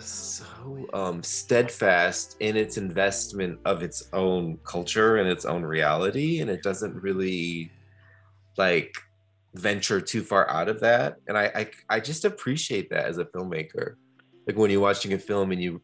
so 0.00 0.44
um 0.92 1.22
steadfast 1.22 2.36
in 2.40 2.56
its 2.56 2.76
investment 2.76 3.60
of 3.64 3.82
its 3.82 4.08
own 4.12 4.58
culture 4.64 5.16
and 5.18 5.28
its 5.28 5.44
own 5.44 5.62
reality. 5.62 6.40
And 6.40 6.50
it 6.50 6.62
doesn't 6.62 6.94
really 6.94 7.70
like 8.56 8.96
venture 9.54 10.00
too 10.00 10.22
far 10.22 10.50
out 10.50 10.68
of 10.68 10.80
that. 10.80 11.16
And 11.28 11.38
I, 11.38 11.44
I 11.54 11.70
i 11.96 12.00
just 12.00 12.24
appreciate 12.24 12.90
that 12.90 13.06
as 13.06 13.18
a 13.18 13.26
filmmaker 13.26 13.94
like 14.46 14.56
when 14.56 14.70
you're 14.70 14.80
watching 14.80 15.12
a 15.12 15.18
film 15.18 15.52
and 15.52 15.62
you 15.62 15.80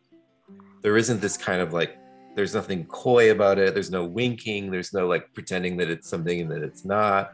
there 0.82 0.96
isn't 0.96 1.20
this 1.20 1.36
kind 1.36 1.60
of 1.60 1.72
like 1.72 1.96
there's 2.36 2.54
nothing 2.54 2.84
coy 2.86 3.30
about 3.32 3.58
it 3.58 3.74
there's 3.74 3.90
no 3.90 4.04
winking 4.04 4.70
there's 4.70 4.92
no 4.92 5.06
like 5.06 5.32
pretending 5.34 5.76
that 5.76 5.90
it's 5.90 6.08
something 6.08 6.40
and 6.40 6.50
that 6.50 6.62
it's 6.62 6.84
not 6.84 7.32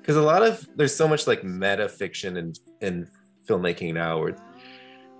because 0.00 0.16
a 0.16 0.22
lot 0.22 0.42
of 0.42 0.66
there's 0.76 0.94
so 0.94 1.06
much 1.08 1.26
like 1.26 1.44
meta 1.44 1.88
fiction 1.88 2.36
and 2.38 2.58
in 2.80 3.08
filmmaking 3.46 3.94
now 3.94 4.20
where 4.20 4.36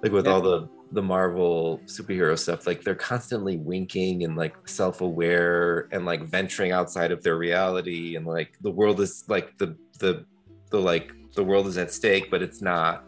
like 0.02 0.12
with 0.12 0.26
Yeah. 0.26 0.32
all 0.32 0.40
the 0.40 0.68
the 0.92 1.02
marvel 1.02 1.80
superhero 1.84 2.38
stuff 2.38 2.66
like 2.66 2.82
they're 2.82 2.94
constantly 2.94 3.58
winking 3.58 4.24
and 4.24 4.36
like 4.36 4.56
self-aware 4.66 5.86
and 5.92 6.06
like 6.06 6.22
venturing 6.22 6.72
outside 6.72 7.12
of 7.12 7.22
their 7.22 7.36
reality 7.36 8.16
and 8.16 8.24
like 8.26 8.56
the 8.62 8.70
world 8.70 8.98
is 9.00 9.24
like 9.28 9.56
the 9.58 9.76
the 9.98 10.24
the 10.70 10.78
like 10.78 11.12
the 11.34 11.44
world 11.44 11.66
is 11.66 11.76
at 11.76 11.92
stake 11.92 12.30
but 12.30 12.40
it's 12.40 12.62
not 12.62 13.04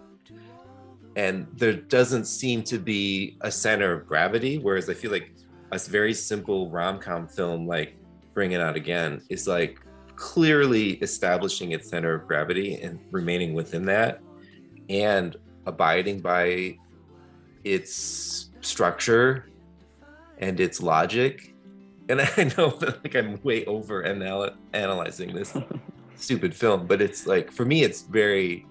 and 1.21 1.47
there 1.53 1.75
doesn't 1.75 2.25
seem 2.25 2.62
to 2.62 2.79
be 2.79 3.37
a 3.43 3.50
center 3.50 3.93
of 3.93 4.07
gravity 4.07 4.59
whereas 4.59 4.89
i 4.89 4.95
feel 4.95 5.11
like 5.11 5.33
a 5.73 5.79
very 5.79 6.15
simple 6.15 6.71
rom-com 6.71 7.29
film 7.29 7.67
like 7.67 7.95
Bring 8.35 8.53
It 8.53 8.61
On 8.61 8.75
Again 8.75 9.23
is 9.29 9.47
like 9.47 9.81
clearly 10.17 10.93
establishing 11.09 11.73
its 11.73 11.89
center 11.89 12.15
of 12.15 12.27
gravity 12.27 12.81
and 12.81 12.99
remaining 13.11 13.55
within 13.55 13.85
that 13.87 14.21
and 14.89 15.37
abiding 15.67 16.21
by 16.21 16.77
its 17.65 18.50
structure 18.61 19.49
and 20.39 20.59
its 20.59 20.81
logic. 20.81 21.55
And 22.09 22.21
i 22.37 22.45
know 22.57 22.71
that 22.81 23.05
like 23.05 23.15
i'm 23.15 23.41
way 23.43 23.65
over 23.67 24.05
anal- 24.05 24.57
analyzing 24.73 25.35
this 25.35 25.55
stupid 26.17 26.55
film 26.55 26.87
but 26.87 27.00
it's 27.00 27.27
like 27.27 27.53
for 27.53 27.65
me 27.65 27.83
it's 27.83 28.03
very 28.03 28.67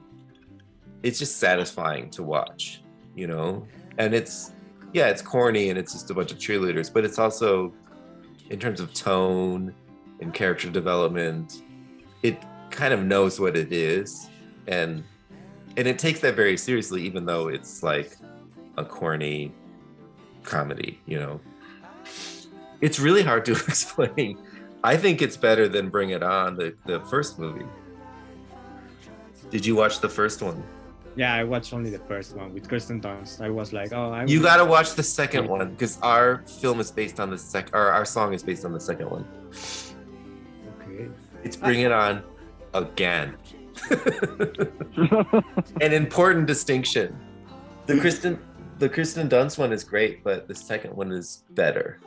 it's 1.03 1.19
just 1.19 1.37
satisfying 1.37 2.09
to 2.11 2.23
watch 2.23 2.81
you 3.19 3.27
know? 3.27 3.67
And 3.97 4.13
it's 4.13 4.53
yeah 4.93 5.07
it's 5.07 5.21
corny 5.21 5.69
and 5.69 5.77
it's 5.77 5.93
just 5.93 6.09
a 6.09 6.13
bunch 6.13 6.31
of 6.31 6.37
cheerleaders 6.37 6.91
but 6.91 7.05
it's 7.05 7.19
also 7.19 7.73
in 8.49 8.59
terms 8.59 8.79
of 8.79 8.91
tone 8.93 9.75
and 10.19 10.33
character 10.33 10.67
development 10.69 11.61
it 12.23 12.41
kind 12.71 12.93
of 12.93 13.03
knows 13.03 13.39
what 13.39 13.55
it 13.55 13.71
is. 13.71 14.29
And 14.67 15.03
and 15.77 15.87
it 15.87 15.99
takes 15.99 16.19
that 16.21 16.35
very 16.35 16.57
seriously 16.57 17.03
even 17.03 17.25
though 17.25 17.49
it's 17.49 17.83
like 17.83 18.15
a 18.77 18.85
corny 18.85 19.51
comedy 20.43 20.99
you 21.05 21.19
know? 21.19 21.41
It's 22.81 22.99
really 22.99 23.23
hard 23.23 23.43
to 23.45 23.51
explain. 23.67 24.37
I 24.81 24.95
think 24.95 25.21
it's 25.21 25.35
better 25.35 25.67
than 25.67 25.89
bring 25.89 26.11
it 26.11 26.23
on 26.23 26.55
the, 26.55 26.73
the 26.85 27.01
first 27.01 27.37
movie. 27.37 27.65
Did 29.51 29.65
you 29.65 29.75
watch 29.75 29.99
the 29.99 30.07
first 30.07 30.41
one 30.41 30.63
Yeah, 31.15 31.33
I 31.33 31.43
watched 31.43 31.73
only 31.73 31.89
the 31.89 31.99
first 31.99 32.35
one 32.35 32.53
with 32.53 32.69
Kirsten 32.69 33.01
Dunst. 33.01 33.41
I 33.41 33.49
was 33.49 33.73
like, 33.73 33.91
oh, 33.93 34.11
I 34.11 34.25
you 34.25 34.41
gotta 34.41 34.65
watch 34.65 34.93
the 34.93 35.03
second 35.03 35.47
one 35.47 35.71
because 35.71 35.99
our 36.01 36.43
film 36.61 36.79
is 36.79 36.91
based 36.91 37.19
on 37.19 37.29
the 37.29 37.37
second 37.37 37.75
or 37.75 37.87
our 37.87 38.05
song 38.05 38.33
is 38.33 38.43
based 38.43 38.65
on 38.65 38.73
the 38.73 38.79
second 38.79 39.09
one 39.09 39.25
okay. 40.81 41.07
it's 41.43 41.55
bring 41.55 41.81
it 41.81 41.91
on 41.91 42.23
again 42.73 43.35
an 45.81 45.93
important 45.93 46.45
distinction 46.45 47.17
the 47.85 47.97
kirsten 47.99 48.37
the 48.77 48.89
kirsten 48.89 49.29
dunst 49.29 49.57
one 49.57 49.71
is 49.71 49.83
great 49.83 50.23
but 50.23 50.47
the 50.47 50.55
second 50.55 50.95
one 50.95 51.11
is 51.11 51.43
better 51.51 51.99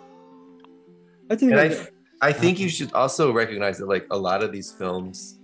I 1.30 1.36
think 1.36 1.52
and 1.52 1.60
I, 1.60 2.28
I 2.28 2.32
think 2.32 2.60
you 2.60 2.68
should 2.68 2.92
also 2.92 3.32
recognize 3.32 3.78
that 3.78 3.88
like 3.88 4.06
a 4.10 4.16
lot 4.16 4.42
of 4.42 4.52
these 4.52 4.70
films 4.70 5.38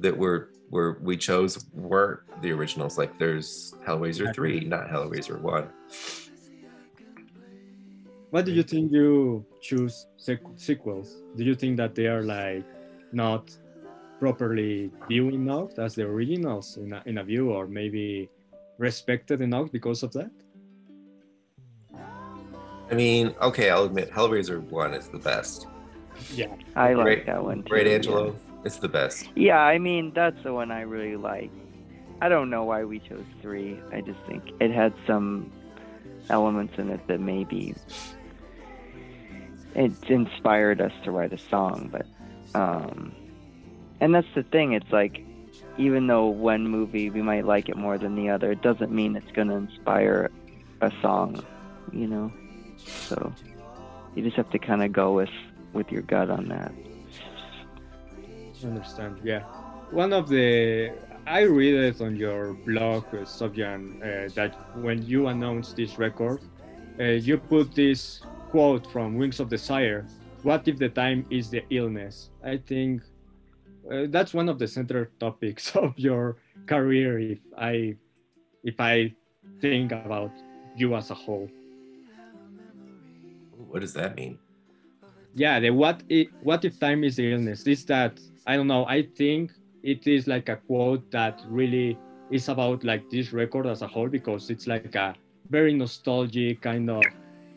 that 0.00 0.16
were 0.16 0.50
were 0.70 0.98
we 1.02 1.16
chose 1.16 1.64
weren't 1.74 2.20
the 2.42 2.52
originals. 2.52 2.98
Like 2.98 3.18
there's 3.18 3.74
Hellraiser 3.86 4.34
three, 4.34 4.60
not 4.60 4.88
Hellraiser 4.88 5.40
one. 5.40 5.68
What 8.30 8.44
do 8.44 8.52
you 8.52 8.62
think 8.62 8.92
you 8.92 9.44
choose 9.62 10.06
sequ- 10.18 10.58
sequels? 10.60 11.22
Do 11.36 11.44
you 11.44 11.54
think 11.54 11.78
that 11.78 11.94
they 11.94 12.06
are 12.06 12.22
like 12.22 12.64
not 13.12 13.56
properly 14.20 14.90
viewed 15.08 15.32
enough 15.34 15.78
as 15.78 15.94
the 15.94 16.02
originals 16.02 16.76
in 16.76 16.92
a, 16.92 17.02
in 17.06 17.18
a 17.18 17.24
view, 17.24 17.50
or 17.52 17.66
maybe 17.66 18.28
respected 18.76 19.40
enough 19.40 19.72
because 19.72 20.02
of 20.02 20.12
that? 20.12 20.30
I 22.90 22.94
mean, 22.94 23.34
okay, 23.40 23.70
I'll 23.70 23.84
admit 23.84 24.10
Hellraiser 24.10 24.60
one 24.70 24.92
is 24.94 25.08
the 25.08 25.18
best. 25.18 25.66
Yeah, 26.34 26.52
I 26.76 26.94
like 26.94 27.06
Right- 27.06 27.26
that 27.26 27.42
one 27.44 27.62
too. 27.62 27.74
Angelo. 27.76 28.26
yeah. 28.26 28.32
It's 28.64 28.78
the 28.78 28.88
best. 28.88 29.28
Yeah, 29.34 29.58
I 29.60 29.78
mean 29.78 30.12
that's 30.14 30.42
the 30.42 30.52
one 30.52 30.70
I 30.70 30.82
really 30.82 31.16
like. 31.16 31.50
I 32.20 32.28
don't 32.28 32.50
know 32.50 32.64
why 32.64 32.84
we 32.84 32.98
chose 32.98 33.24
three. 33.40 33.80
I 33.92 34.00
just 34.00 34.18
think 34.26 34.42
it 34.60 34.70
had 34.70 34.92
some 35.06 35.52
elements 36.30 36.74
in 36.78 36.90
it 36.90 37.06
that 37.06 37.20
maybe 37.20 37.74
it 39.74 39.92
inspired 40.08 40.80
us 40.80 40.92
to 41.04 41.10
write 41.10 41.32
a 41.32 41.38
song, 41.38 41.88
but 41.92 42.06
um 42.58 43.14
and 44.00 44.14
that's 44.14 44.26
the 44.34 44.42
thing, 44.42 44.72
it's 44.72 44.90
like 44.90 45.24
even 45.76 46.08
though 46.08 46.26
one 46.26 46.66
movie 46.66 47.08
we 47.10 47.22
might 47.22 47.46
like 47.46 47.68
it 47.68 47.76
more 47.76 47.98
than 47.98 48.16
the 48.16 48.28
other, 48.28 48.50
it 48.52 48.62
doesn't 48.62 48.90
mean 48.90 49.14
it's 49.14 49.30
gonna 49.32 49.56
inspire 49.56 50.30
a 50.80 50.92
song, 51.00 51.44
you 51.92 52.06
know? 52.06 52.32
So 52.86 53.32
you 54.14 54.22
just 54.24 54.36
have 54.36 54.50
to 54.50 54.58
kinda 54.58 54.88
go 54.88 55.14
with 55.14 55.30
with 55.72 55.92
your 55.92 56.02
gut 56.02 56.30
on 56.30 56.48
that. 56.48 56.72
I 58.64 58.66
understand. 58.66 59.20
Yeah, 59.22 59.42
one 59.90 60.12
of 60.12 60.28
the 60.28 60.92
I 61.26 61.42
read 61.42 61.74
it 61.74 62.00
on 62.00 62.16
your 62.16 62.54
blog, 62.54 63.04
uh, 63.12 63.18
Sufjan, 63.18 64.00
uh, 64.00 64.32
that 64.34 64.54
when 64.78 65.04
you 65.06 65.26
announced 65.28 65.76
this 65.76 65.98
record, 65.98 66.40
uh, 66.98 67.04
you 67.04 67.36
put 67.36 67.74
this 67.74 68.22
quote 68.50 68.86
from 68.86 69.16
Wings 69.16 69.38
of 69.38 69.50
Desire. 69.50 70.06
What 70.42 70.66
if 70.66 70.78
the 70.78 70.88
time 70.88 71.26
is 71.30 71.50
the 71.50 71.62
illness? 71.70 72.30
I 72.42 72.56
think 72.56 73.02
uh, 73.90 74.06
that's 74.08 74.32
one 74.32 74.48
of 74.48 74.58
the 74.58 74.66
central 74.66 75.06
topics 75.20 75.76
of 75.76 75.98
your 75.98 76.38
career. 76.66 77.18
If 77.18 77.40
I, 77.56 77.96
if 78.64 78.80
I 78.80 79.14
think 79.60 79.92
about 79.92 80.32
you 80.76 80.94
as 80.96 81.10
a 81.10 81.14
whole. 81.14 81.50
What 83.68 83.80
does 83.80 83.92
that 83.92 84.16
mean? 84.16 84.38
yeah 85.34 85.60
the 85.60 85.70
what 85.70 86.02
if, 86.08 86.28
what 86.42 86.64
if 86.64 86.78
time 86.80 87.04
is 87.04 87.16
the 87.16 87.32
illness 87.32 87.66
is 87.66 87.84
that 87.84 88.18
i 88.48 88.56
don't 88.56 88.66
know 88.66 88.84
i 88.86 89.02
think 89.16 89.52
it 89.84 90.06
is 90.06 90.26
like 90.26 90.48
a 90.48 90.56
quote 90.56 91.08
that 91.12 91.40
really 91.48 91.96
is 92.30 92.48
about 92.48 92.82
like 92.82 93.08
this 93.10 93.32
record 93.32 93.66
as 93.66 93.82
a 93.82 93.86
whole 93.86 94.08
because 94.08 94.50
it's 94.50 94.66
like 94.66 94.94
a 94.96 95.14
very 95.50 95.72
nostalgic 95.72 96.60
kind 96.60 96.90
of 96.90 97.04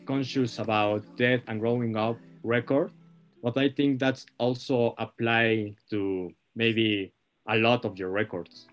conscious 0.06 0.58
about 0.58 1.02
death 1.16 1.40
and 1.48 1.58
growing 1.60 1.96
up 1.96 2.16
record 2.44 2.90
but 3.42 3.56
i 3.56 3.68
think 3.68 3.98
that's 3.98 4.26
also 4.38 4.94
apply 4.98 5.74
to 5.90 6.30
maybe 6.54 7.12
a 7.48 7.56
lot 7.56 7.84
of 7.84 7.98
your 7.98 8.10
records 8.10 8.68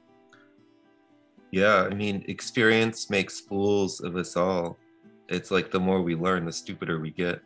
Yeah, 1.51 1.89
I 1.89 1.95
mean, 1.95 2.21
experience 2.27 3.09
makes 3.09 3.41
fools 3.41 4.05
of 4.05 4.13
us 4.15 4.37
all. 4.37 4.77
It's 5.33 5.49
like 5.49 5.71
the 5.71 5.79
more 5.81 5.99
we 6.05 6.13
learn, 6.13 6.45
the 6.45 6.53
stupider 6.53 7.01
we 7.01 7.09
get. 7.09 7.41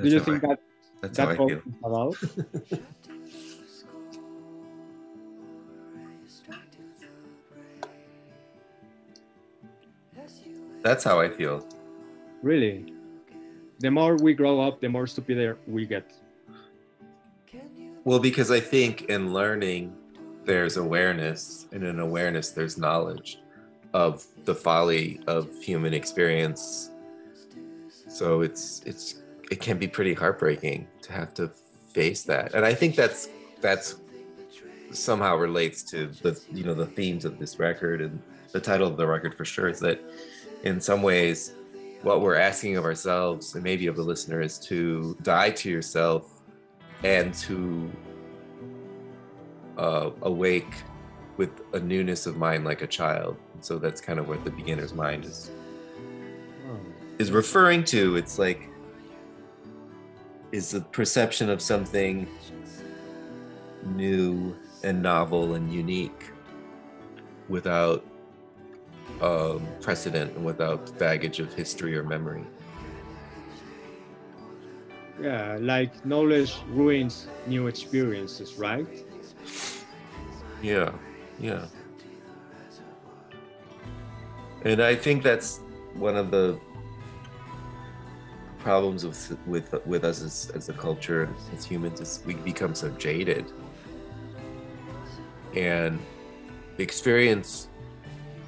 do 0.00 0.08
you 0.08 0.20
think 0.24 0.40
I- 0.40 0.56
that 0.56 0.69
that's 1.00 1.18
how 1.18 1.28
I 1.30 1.36
feel. 1.36 1.62
about 1.82 2.16
That's 10.82 11.04
how 11.04 11.20
I 11.20 11.28
feel. 11.28 11.66
really 12.42 12.94
the 13.80 13.90
more 13.90 14.16
we 14.16 14.32
grow 14.32 14.60
up 14.60 14.80
the 14.80 14.88
more 14.88 15.06
stupider 15.06 15.58
we 15.66 15.84
get 15.86 16.10
Well, 18.04 18.18
because 18.18 18.50
I 18.50 18.60
think 18.60 19.02
in 19.10 19.32
learning, 19.34 19.94
there's 20.44 20.78
awareness, 20.78 21.66
and 21.72 21.84
in 21.84 22.00
awareness, 22.00 22.50
there's 22.50 22.78
knowledge 22.78 23.38
of 23.92 24.26
the 24.46 24.54
folly 24.54 25.20
of 25.26 25.50
human 25.62 25.92
experience. 25.92 26.90
So 28.08 28.40
it's 28.40 28.82
it's 28.86 29.19
it 29.50 29.60
can 29.60 29.78
be 29.78 29.88
pretty 29.88 30.14
heartbreaking 30.14 30.86
to 31.02 31.12
have 31.12 31.34
to 31.34 31.50
face 31.92 32.22
that, 32.24 32.54
and 32.54 32.64
I 32.64 32.74
think 32.74 32.96
that's 32.96 33.28
that's 33.60 33.96
somehow 34.92 35.36
relates 35.36 35.82
to 35.84 36.06
the 36.22 36.40
you 36.52 36.64
know 36.64 36.74
the 36.74 36.86
themes 36.86 37.24
of 37.24 37.38
this 37.38 37.58
record 37.58 38.00
and 38.00 38.20
the 38.52 38.60
title 38.60 38.88
of 38.88 38.96
the 38.96 39.06
record 39.06 39.36
for 39.36 39.44
sure 39.44 39.68
is 39.68 39.78
that 39.78 40.00
in 40.64 40.80
some 40.80 41.02
ways 41.02 41.52
what 42.02 42.20
we're 42.20 42.34
asking 42.34 42.76
of 42.76 42.84
ourselves 42.84 43.54
and 43.54 43.62
maybe 43.62 43.86
of 43.86 43.94
the 43.94 44.02
listener 44.02 44.40
is 44.40 44.58
to 44.58 45.16
die 45.22 45.50
to 45.50 45.70
yourself 45.70 46.42
and 47.04 47.34
to 47.34 47.90
uh, 49.76 50.10
awake 50.22 50.74
with 51.36 51.62
a 51.72 51.80
newness 51.80 52.26
of 52.26 52.36
mind 52.36 52.64
like 52.64 52.82
a 52.82 52.86
child. 52.86 53.36
So 53.60 53.78
that's 53.78 54.00
kind 54.00 54.18
of 54.18 54.28
what 54.28 54.44
the 54.44 54.50
beginner's 54.50 54.94
mind 54.94 55.24
is 55.24 55.50
is 57.18 57.30
referring 57.30 57.84
to. 57.84 58.16
It's 58.16 58.38
like 58.38 58.69
is 60.52 60.70
the 60.70 60.80
perception 60.80 61.48
of 61.48 61.62
something 61.62 62.26
new 63.84 64.56
and 64.82 65.02
novel 65.02 65.54
and 65.54 65.72
unique 65.72 66.30
without 67.48 68.04
um, 69.20 69.66
precedent 69.80 70.34
and 70.36 70.44
without 70.44 70.96
baggage 70.98 71.40
of 71.40 71.52
history 71.54 71.96
or 71.96 72.02
memory. 72.02 72.44
Yeah, 75.20 75.58
like 75.60 76.04
knowledge 76.06 76.56
ruins 76.70 77.26
new 77.46 77.66
experiences, 77.66 78.54
right? 78.54 78.86
Yeah, 80.62 80.92
yeah. 81.38 81.66
And 84.64 84.82
I 84.82 84.94
think 84.94 85.22
that's 85.22 85.60
one 85.94 86.16
of 86.16 86.30
the 86.30 86.58
problems 88.60 89.04
with 89.04 89.38
with 89.46 89.74
with 89.86 90.04
us 90.04 90.22
as, 90.22 90.50
as 90.54 90.68
a 90.68 90.72
culture 90.72 91.28
as 91.54 91.64
humans 91.64 92.00
is 92.00 92.22
we 92.26 92.34
become 92.34 92.74
so 92.74 92.90
jaded. 92.90 93.44
And 95.54 95.98
experience 96.78 97.68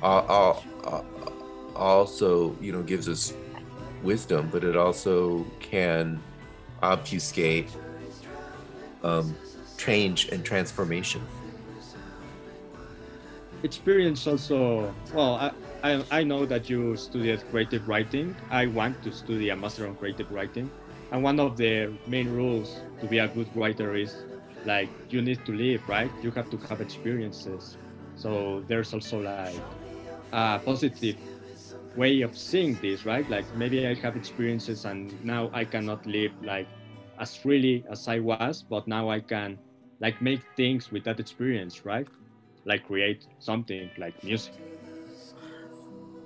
al- 0.02 0.26
al- 0.28 0.64
al- 0.84 1.06
also, 1.74 2.56
you 2.60 2.72
know, 2.72 2.82
gives 2.82 3.08
us 3.08 3.32
wisdom, 4.02 4.48
but 4.52 4.62
it 4.64 4.76
also 4.76 5.44
can 5.60 6.20
obfuscate 6.82 7.70
um, 9.02 9.34
change 9.78 10.28
and 10.28 10.44
transformation. 10.44 11.22
experience 13.62 14.26
also 14.26 14.92
well 15.14 15.34
I, 15.36 15.52
I 15.82 16.04
i 16.10 16.22
know 16.24 16.46
that 16.46 16.68
you 16.68 16.96
studied 16.96 17.40
creative 17.50 17.88
writing. 17.88 18.36
I 18.50 18.66
want 18.66 19.02
to 19.02 19.12
study 19.12 19.48
a 19.50 19.56
master 19.56 19.86
on 19.86 19.96
creative 19.96 20.30
writing. 20.30 20.70
And 21.10 21.22
one 21.22 21.38
of 21.40 21.56
the 21.56 21.98
main 22.06 22.28
rules 22.30 22.84
to 23.00 23.06
be 23.06 23.18
a 23.18 23.28
good 23.28 23.48
writer 23.54 23.94
is 23.96 24.26
like 24.64 24.90
you 25.10 25.22
need 25.22 25.44
to 25.46 25.52
live 25.52 25.88
right? 25.88 26.12
You 26.22 26.30
have 26.32 26.50
to 26.50 26.58
have 26.68 26.80
experiences. 26.80 27.78
So 28.14 28.64
there's 28.68 28.92
also 28.94 29.20
like 29.20 29.64
a 30.32 30.60
positive 30.64 31.16
way 31.94 32.20
of 32.22 32.36
seeing 32.36 32.78
this 32.80 33.04
right? 33.04 33.28
Like 33.28 33.46
maybe 33.54 33.86
i 33.86 33.94
have 33.94 34.16
experiences 34.16 34.84
and 34.84 35.22
now 35.24 35.50
i 35.52 35.64
cannot 35.64 36.06
live 36.06 36.32
like 36.42 36.68
as 37.18 37.36
freely 37.36 37.84
as 37.90 38.08
i 38.08 38.18
was 38.20 38.62
but 38.62 38.86
now 38.88 39.10
i 39.10 39.20
can 39.20 39.58
like 40.00 40.20
make 40.20 40.42
things 40.56 40.90
with 40.90 41.04
that 41.04 41.20
experience 41.20 41.84
right? 41.84 42.08
Like 42.64 42.84
create 42.84 43.26
something 43.38 43.90
like 43.98 44.22
music. 44.24 44.54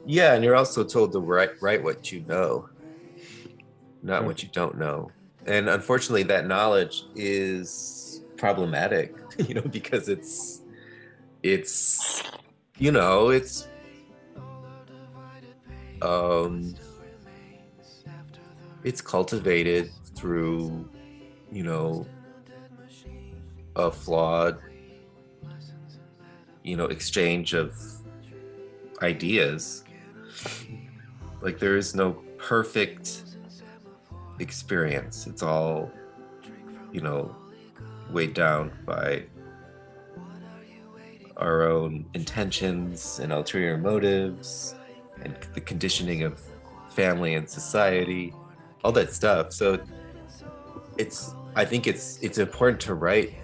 Yeah, 0.07 0.35
and 0.35 0.43
you're 0.45 0.57
also 0.57 0.85
told 0.85 1.13
to 1.13 1.21
write 1.21 1.51
write 1.61 1.83
what 1.83 2.11
you 2.11 2.25
know, 2.27 2.69
not 4.03 4.25
what 4.25 4.43
you 4.43 4.49
don't 4.53 4.79
know. 4.79 5.15
And 5.47 5.69
unfortunately, 5.69 6.25
that 6.25 6.47
knowledge 6.47 7.05
is 7.15 8.23
problematic, 8.37 9.17
you 9.39 9.55
know, 9.55 9.63
because 9.63 10.09
it's 10.09 10.63
it's 11.43 12.23
you 12.79 12.93
know 12.93 13.31
it's 13.31 13.69
um 16.03 16.79
it's 18.83 19.01
cultivated 19.01 19.93
through 20.17 20.91
you 21.51 21.63
know 21.65 22.13
a 23.77 23.91
flawed 23.93 24.59
you 26.63 26.77
know 26.77 26.87
exchange 26.87 27.55
of 27.55 27.75
ideas 29.03 29.86
like 31.41 31.59
there 31.59 31.77
is 31.77 31.95
no 31.95 32.13
perfect 32.39 33.23
experience. 34.39 35.27
It's 35.27 35.43
all 35.43 35.91
you 36.93 37.01
know 37.01 37.35
weighed 38.11 38.35
down 38.35 38.73
by 38.87 39.25
our 41.37 41.63
own 41.63 42.07
intentions 42.15 43.19
and 43.19 43.33
ulterior 43.33 43.77
motives 43.77 44.75
and 45.23 45.37
the 45.55 45.61
conditioning 45.61 46.23
of 46.23 46.41
family 46.91 47.35
and 47.35 47.49
society 47.49 48.33
all 48.85 48.93
that 48.93 49.13
stuff. 49.13 49.53
So 49.53 49.81
it's 50.99 51.35
i 51.55 51.65
think 51.65 51.87
it's 51.87 52.19
it's 52.23 52.39
important 52.39 52.81
to 52.81 52.95
write 52.95 53.35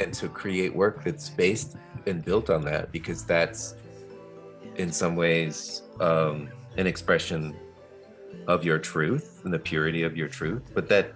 and 0.00 0.12
to 0.14 0.28
create 0.28 0.74
work 0.74 1.04
that's 1.04 1.28
based 1.30 1.76
and 2.06 2.24
built 2.24 2.50
on 2.50 2.64
that 2.64 2.90
because 2.92 3.24
that's 3.24 3.74
in 4.76 4.92
some 4.92 5.16
ways 5.16 5.82
um, 6.00 6.48
an 6.76 6.86
expression 6.86 7.56
of 8.46 8.64
your 8.64 8.78
truth 8.78 9.40
and 9.44 9.52
the 9.52 9.58
purity 9.58 10.02
of 10.02 10.16
your 10.16 10.28
truth 10.28 10.62
but 10.74 10.88
that 10.88 11.12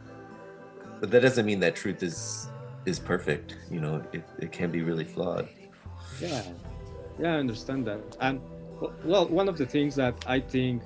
but 1.01 1.11
that 1.11 1.21
doesn't 1.21 1.47
mean 1.47 1.61
that 1.61 1.75
truth 1.75 2.03
is 2.03 2.49
is 2.85 2.99
perfect 2.99 3.57
you 3.71 3.81
know 3.81 4.03
it, 4.12 4.23
it 4.38 4.53
can 4.53 4.71
be 4.71 4.83
really 4.83 5.05
flawed. 5.05 5.49
Yeah. 6.21 6.42
Yeah 7.19 7.35
i 7.35 7.38
understand 7.38 7.87
that. 7.87 8.01
And 8.21 8.40
well 9.05 9.27
one 9.27 9.49
of 9.49 9.57
the 9.57 9.66
things 9.66 9.95
that 9.97 10.14
i 10.27 10.38
think 10.38 10.83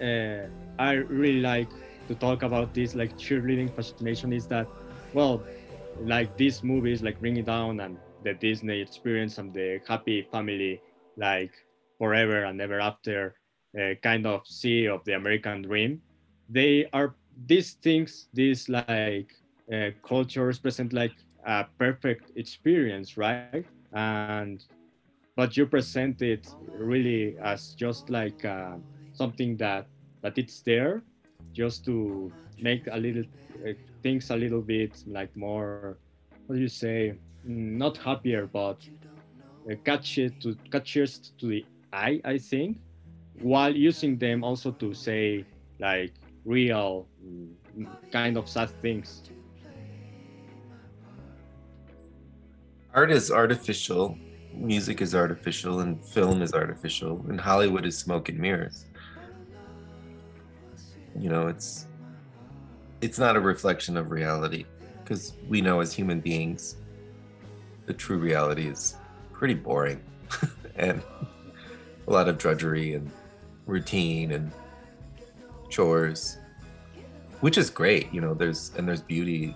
uh, 0.00 0.46
i 0.78 0.92
really 0.92 1.40
like 1.40 1.68
to 2.08 2.14
talk 2.14 2.42
about 2.42 2.72
this 2.72 2.94
like 2.94 3.16
cheerleading 3.18 3.74
fascination 3.74 4.32
is 4.32 4.46
that 4.46 4.66
well 5.12 5.44
like 6.00 6.36
these 6.36 6.62
movies 6.62 7.02
like 7.02 7.20
bring 7.20 7.36
it 7.36 7.46
down 7.46 7.80
and 7.80 7.98
the 8.24 8.32
disney 8.34 8.80
experience 8.80 9.38
and 9.38 9.52
the 9.52 9.80
happy 9.86 10.26
family 10.32 10.80
like 11.16 11.52
forever 11.98 12.44
and 12.44 12.60
ever 12.60 12.80
after 12.80 13.34
uh, 13.80 13.94
kind 14.02 14.26
of 14.26 14.46
sea 14.46 14.86
of 14.88 15.04
the 15.04 15.12
american 15.14 15.62
dream. 15.62 16.02
They 16.48 16.86
are 16.92 17.16
these 17.46 17.74
things 17.74 18.28
these 18.32 18.68
like 18.68 19.22
uh, 19.72 19.90
cultures 20.06 20.58
present 20.58 20.92
like 20.92 21.14
a 21.46 21.66
perfect 21.78 22.30
experience 22.36 23.16
right? 23.16 23.50
And 23.92 24.44
but 25.36 25.56
you 25.56 25.66
present 25.66 26.20
it 26.22 26.46
really 26.76 27.36
as 27.42 27.74
just 27.78 28.08
like 28.10 28.44
uh, 28.44 28.76
something 29.12 29.56
that 29.58 29.86
that 30.22 30.38
it's 30.38 30.62
there 30.62 31.04
just 31.54 31.84
to 31.86 32.34
make 32.58 32.86
a 32.90 32.98
little 32.98 33.24
uh, 33.66 33.72
things 34.02 34.30
a 34.30 34.36
little 34.36 34.62
bit 34.62 34.98
like 35.06 35.34
more 35.36 35.98
what 36.46 36.56
do 36.56 36.62
you 36.62 36.68
say? 36.68 37.14
Mm, 37.46 37.76
not 37.78 37.96
happier 37.98 38.46
but 38.46 38.80
uh, 39.70 39.74
catch 39.84 40.18
it 40.18 40.40
to 40.40 40.56
catches 40.70 41.20
to 41.38 41.46
the 41.48 41.66
eye 41.92 42.20
i 42.24 42.38
think 42.38 42.78
while 43.40 43.74
using 43.74 44.18
them 44.18 44.42
also 44.42 44.70
to 44.72 44.92
say 44.94 45.44
like 45.80 46.12
real 46.44 47.06
mm, 47.24 47.52
kind 48.10 48.36
of 48.36 48.48
sad 48.48 48.70
things. 48.80 49.22
Art 52.94 53.10
is 53.10 53.30
artificial. 53.30 54.18
Music 54.54 55.02
is 55.02 55.14
artificial 55.14 55.80
and 55.80 56.02
film 56.04 56.42
is 56.42 56.52
artificial 56.54 57.24
and 57.28 57.38
hollywood 57.38 57.84
is 57.84 57.98
smoke 57.98 58.28
and 58.28 58.38
mirrors. 58.38 58.86
You 61.20 61.28
know 61.28 61.48
it's 61.48 61.86
it's 63.00 63.18
not 63.18 63.36
a 63.36 63.40
reflection 63.40 63.96
of 63.96 64.10
reality 64.10 64.64
because 65.04 65.34
we 65.46 65.60
know 65.60 65.80
as 65.80 65.92
human 65.92 66.20
beings 66.20 66.76
the 67.86 67.92
true 67.92 68.18
reality 68.18 68.66
is 68.66 68.96
pretty 69.32 69.54
boring. 69.54 70.00
And 70.76 71.02
a 72.08 72.12
lot 72.12 72.28
of 72.28 72.38
drudgery 72.38 72.94
and 72.94 73.08
routine 73.66 74.32
and 74.32 74.50
chores 75.68 76.38
which 77.40 77.56
is 77.56 77.70
great 77.70 78.12
you 78.12 78.20
know 78.20 78.34
there's 78.34 78.72
and 78.76 78.88
there's 78.88 79.02
beauty 79.02 79.54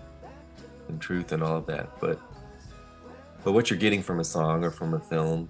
and 0.89 1.01
truth 1.01 1.33
and 1.33 1.43
all 1.43 1.57
of 1.57 1.67
that 1.67 1.99
but 1.99 2.21
but 3.45 3.53
what 3.53 3.71
you're 3.71 3.79
getting 3.79 4.03
from 4.03 4.21
a 4.21 4.25
song 4.25 4.65
or 4.65 4.71
from 4.71 4.95
a 4.95 5.01
film 5.01 5.49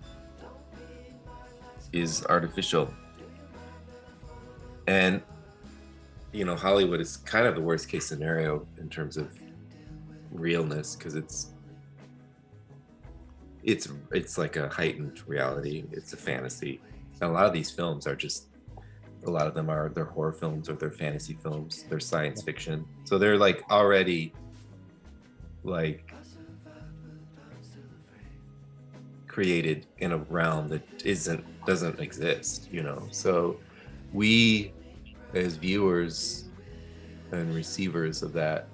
is 1.93 2.25
artificial. 2.27 2.93
And 4.87 5.23
you 6.33 6.47
know 6.47 6.57
hollywood 6.57 6.99
is 6.99 7.19
kind 7.19 7.47
of 7.47 7.55
the 7.55 7.61
worst 7.61 7.91
case 7.91 8.07
scenario 8.07 8.67
in 8.81 8.89
terms 8.89 9.19
of 9.19 9.39
realness 10.31 10.97
because 10.97 11.15
it's 11.15 11.49
it's 13.63 13.89
it's 14.13 14.39
like 14.39 14.57
a 14.57 14.69
heightened 14.69 15.21
reality. 15.29 15.85
It's 15.93 16.15
a 16.15 16.17
fantasy 16.17 16.81
a 17.23 17.33
lot 17.33 17.47
of 17.47 17.53
these 17.53 17.71
films 17.71 18.07
are 18.07 18.17
just 18.17 18.49
a 19.27 19.31
lot 19.31 19.47
of 19.47 19.55
them 19.55 19.71
are 19.71 19.91
they're 19.95 20.05
horror 20.05 20.33
films 20.33 20.69
or 20.69 20.75
they're 20.75 20.91
fantasy 20.91 21.35
films 21.35 21.85
they're 21.89 22.01
science 22.01 22.43
fiction. 22.43 22.85
So 23.05 23.19
they're 23.19 23.39
like 23.39 23.63
already 23.71 24.33
like 25.63 26.13
created 29.29 29.87
in 29.99 30.13
a 30.13 30.19
realm 30.19 30.69
that 30.69 30.83
isn't 31.05 31.45
doesn't 31.65 32.01
exist 32.01 32.69
you 32.73 32.83
know? 32.83 33.07
So 33.11 33.59
we 34.13 34.73
as 35.35 35.57
viewers 35.57 36.45
and 37.31 37.55
receivers 37.55 38.23
of 38.23 38.33
that 38.35 38.69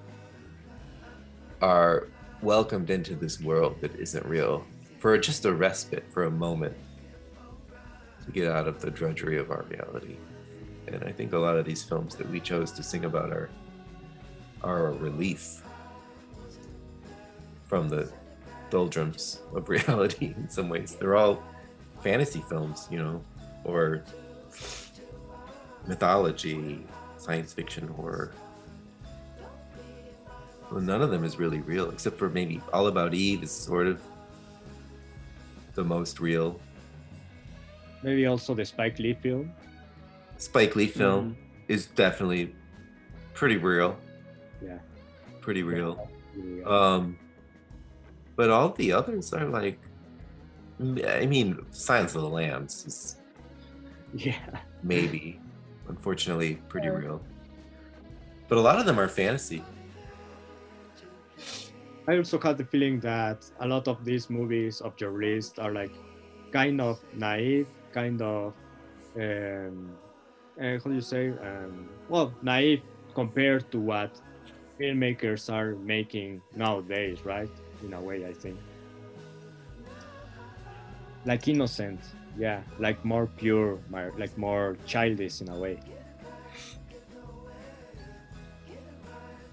are 1.61 2.09
welcomed 2.41 2.91
into 2.91 3.15
this 3.15 3.41
world 3.41 3.77
that 3.81 3.95
isn't 3.97 4.25
real 4.25 4.65
for 4.99 5.17
just 5.19 5.45
a 5.45 5.53
respite 5.53 6.05
for 6.11 6.25
a 6.25 6.31
moment 6.31 6.75
to 8.29 8.33
get 8.33 8.51
out 8.51 8.69
of 8.69 8.81
the 8.81 8.91
drudgery 8.91 9.38
of 9.38 9.51
our 9.51 9.64
reality 9.69 10.17
and 10.87 11.03
i 11.05 11.12
think 11.12 11.33
a 11.33 11.38
lot 11.38 11.57
of 11.57 11.64
these 11.64 11.83
films 11.83 12.14
that 12.14 12.29
we 12.31 12.41
chose 12.41 12.71
to 12.71 12.83
sing 12.83 13.05
about 13.05 13.31
are 13.31 13.51
are 14.62 14.88
a 14.88 14.93
relief 14.93 15.62
from 17.64 17.88
the 17.88 18.11
doldrums 18.71 19.41
of 19.55 19.69
reality 19.77 20.35
in 20.37 20.49
some 20.49 20.69
ways 20.69 20.95
they're 20.95 21.17
all 21.17 21.43
fantasy 22.01 22.43
films 22.49 22.87
you 22.91 22.99
know 22.99 23.21
or 23.64 24.03
mythology, 25.88 26.87
science 27.17 27.53
fiction, 27.53 27.88
horror. 27.88 28.33
Well, 30.71 30.81
none 30.81 31.01
of 31.01 31.11
them 31.11 31.25
is 31.25 31.38
really 31.38 31.61
real, 31.61 31.91
except 31.91 32.19
for 32.19 32.29
maybe 32.29 32.61
All 32.73 32.88
About 32.88 33.14
Eve 33.14 33.43
is 33.43 33.51
sort 33.51 33.87
of 33.87 34.01
the 35.75 35.83
most 35.83 36.21
real. 36.21 36.61
Maybe 38.03 38.27
also 38.27 38.55
the 38.55 38.65
Spike 38.65 38.99
Lee 38.99 39.15
film. 39.15 39.53
Spike 40.37 40.77
Lee 40.77 40.87
film 40.87 41.37
mm 41.37 41.45
is 41.69 41.85
definitely 41.85 42.55
pretty 43.35 43.59
real. 43.59 43.95
Yeah. 44.65 44.79
Pretty 45.43 45.63
real. 45.63 46.09
Yeah. 46.35 46.65
Um, 46.65 47.19
but 48.37 48.49
all 48.49 48.71
the 48.71 48.91
others 48.91 49.35
are 49.35 49.45
like, 49.45 49.79
I 50.81 51.27
mean, 51.27 51.59
Silence 51.71 52.15
of 52.15 52.23
the 52.23 52.29
Lambs 52.29 52.87
is. 52.87 53.17
Yeah. 54.15 54.39
Maybe 54.83 55.39
unfortunately 55.89 56.57
pretty 56.69 56.89
real. 56.89 57.21
But 58.49 58.59
a 58.59 58.61
lot 58.61 58.79
of 58.79 58.87
them 58.87 58.99
are 58.99 59.09
fantasy. 59.09 59.63
I 62.07 62.17
also 62.17 62.39
had 62.39 62.57
the 62.57 62.65
feeling 62.65 63.01
that 63.01 63.45
a 63.61 63.69
lot 63.69 63.87
of 63.89 64.05
these 64.05 64.31
movies 64.31 64.81
of 64.81 64.95
your 64.99 65.13
list 65.13 65.59
are 65.59 65.73
like 65.73 65.93
kind 66.53 66.81
of 66.81 66.99
naive, 67.13 67.69
kind 67.92 68.20
of 68.22 68.55
um, 69.16 69.96
uh, 70.61 70.79
how 70.83 70.90
do 70.90 70.94
you 70.94 71.01
say? 71.01 71.31
Um, 71.31 71.88
well, 72.09 72.33
naive 72.42 72.83
compared 73.14 73.70
to 73.72 73.79
what 73.79 74.11
filmmakers 74.81 75.53
are 75.53 75.74
making 75.77 76.42
nowadays, 76.57 77.24
right? 77.24 77.51
In 77.83 77.94
a 77.94 78.01
way, 78.01 78.27
I 78.27 78.33
think. 78.33 78.59
Like 81.24 81.48
innocent 81.48 82.01
yeah 82.38 82.62
like 82.79 83.05
more 83.05 83.27
pure 83.27 83.79
like 84.16 84.37
more 84.38 84.77
childish 84.87 85.40
in 85.40 85.48
a 85.48 85.59
way 85.59 85.79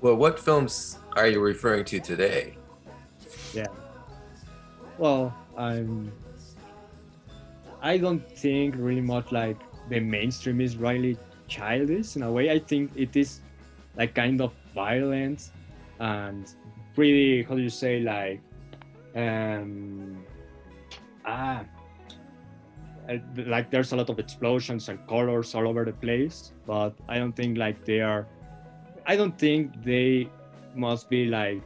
well 0.02 0.16
what 0.16 0.40
films 0.40 1.00
are 1.16 1.28
you 1.28 1.40
referring 1.40 1.84
to 1.84 2.00
today 2.00 2.56
yeah 3.54 3.66
well 5.00 5.34
i'm 5.58 6.12
i 7.86 7.98
don't 7.98 8.26
think 8.38 8.76
really 8.78 9.06
much 9.14 9.32
like 9.32 9.58
the 9.90 10.00
mainstream 10.00 10.60
is 10.60 10.76
really 10.78 11.18
childish 11.48 12.16
in 12.16 12.24
a 12.24 12.32
way. 12.32 12.52
I 12.52 12.60
think 12.60 12.92
it 12.96 13.16
is 13.16 13.42
like 13.96 14.14
kind 14.14 14.42
of 14.42 14.54
violent 14.74 15.52
and 16.00 16.54
pretty 16.94 17.44
how 17.44 17.56
do 17.56 17.62
you 17.62 17.70
say 17.70 18.02
like 18.02 18.42
um 19.16 20.26
ah 21.26 21.64
uh, 23.10 23.18
like 23.48 23.70
there's 23.72 23.94
a 23.94 23.96
lot 23.96 24.10
of 24.10 24.20
explosions 24.20 24.90
and 24.90 25.00
colors 25.08 25.56
all 25.56 25.68
over 25.68 25.86
the 25.86 25.94
place 25.94 26.52
but 26.68 26.92
i 27.08 27.18
don't 27.18 27.36
think 27.36 27.58
like 27.58 27.86
they 27.86 28.02
are 28.02 28.28
i 29.06 29.16
don't 29.16 29.38
think 29.38 29.72
they 29.84 30.28
must 30.76 31.10
be 31.10 31.26
like 31.28 31.62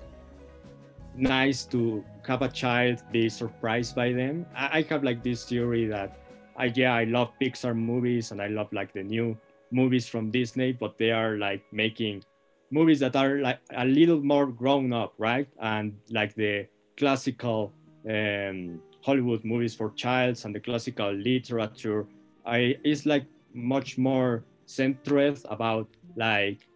nice 1.15 1.65
to 1.65 2.03
have 2.25 2.41
a 2.41 2.49
child 2.49 3.01
be 3.12 3.29
surprised 3.29 3.95
by 3.95 4.12
them 4.12 4.45
i, 4.55 4.79
I 4.79 4.82
have 4.89 5.03
like 5.03 5.23
this 5.23 5.45
theory 5.45 5.86
that 5.88 6.17
I, 6.58 6.65
yeah 6.75 6.93
i 6.93 7.03
love 7.05 7.32
pixar 7.41 7.75
movies 7.75 8.32
and 8.32 8.41
i 8.41 8.47
love 8.47 8.71
like 8.71 8.93
the 8.93 9.03
new 9.03 9.38
movies 9.71 10.08
from 10.08 10.32
disney 10.32 10.71
but 10.73 10.97
they 10.97 11.12
are 11.12 11.38
like 11.38 11.63
making 11.71 12.23
movies 12.71 12.99
that 12.99 13.15
are 13.15 13.39
like 13.39 13.60
a 13.75 13.86
little 13.86 14.21
more 14.21 14.47
grown 14.47 14.93
up, 14.93 15.13
right? 15.17 15.47
And 15.60 15.97
like 16.10 16.36
the 16.36 16.67
classical 16.97 17.71
um, 18.10 18.82
Hollywood 19.01 19.43
movies 19.43 19.75
for 19.75 19.91
childs 19.91 20.45
and 20.45 20.53
the 20.53 20.60
classical 20.60 21.12
literature, 21.12 22.05
I 22.45 22.75
is 22.84 23.05
like 23.05 23.25
much 23.53 23.97
more 23.97 24.43
centered 24.65 25.39
about 25.45 25.88
like 26.15 26.67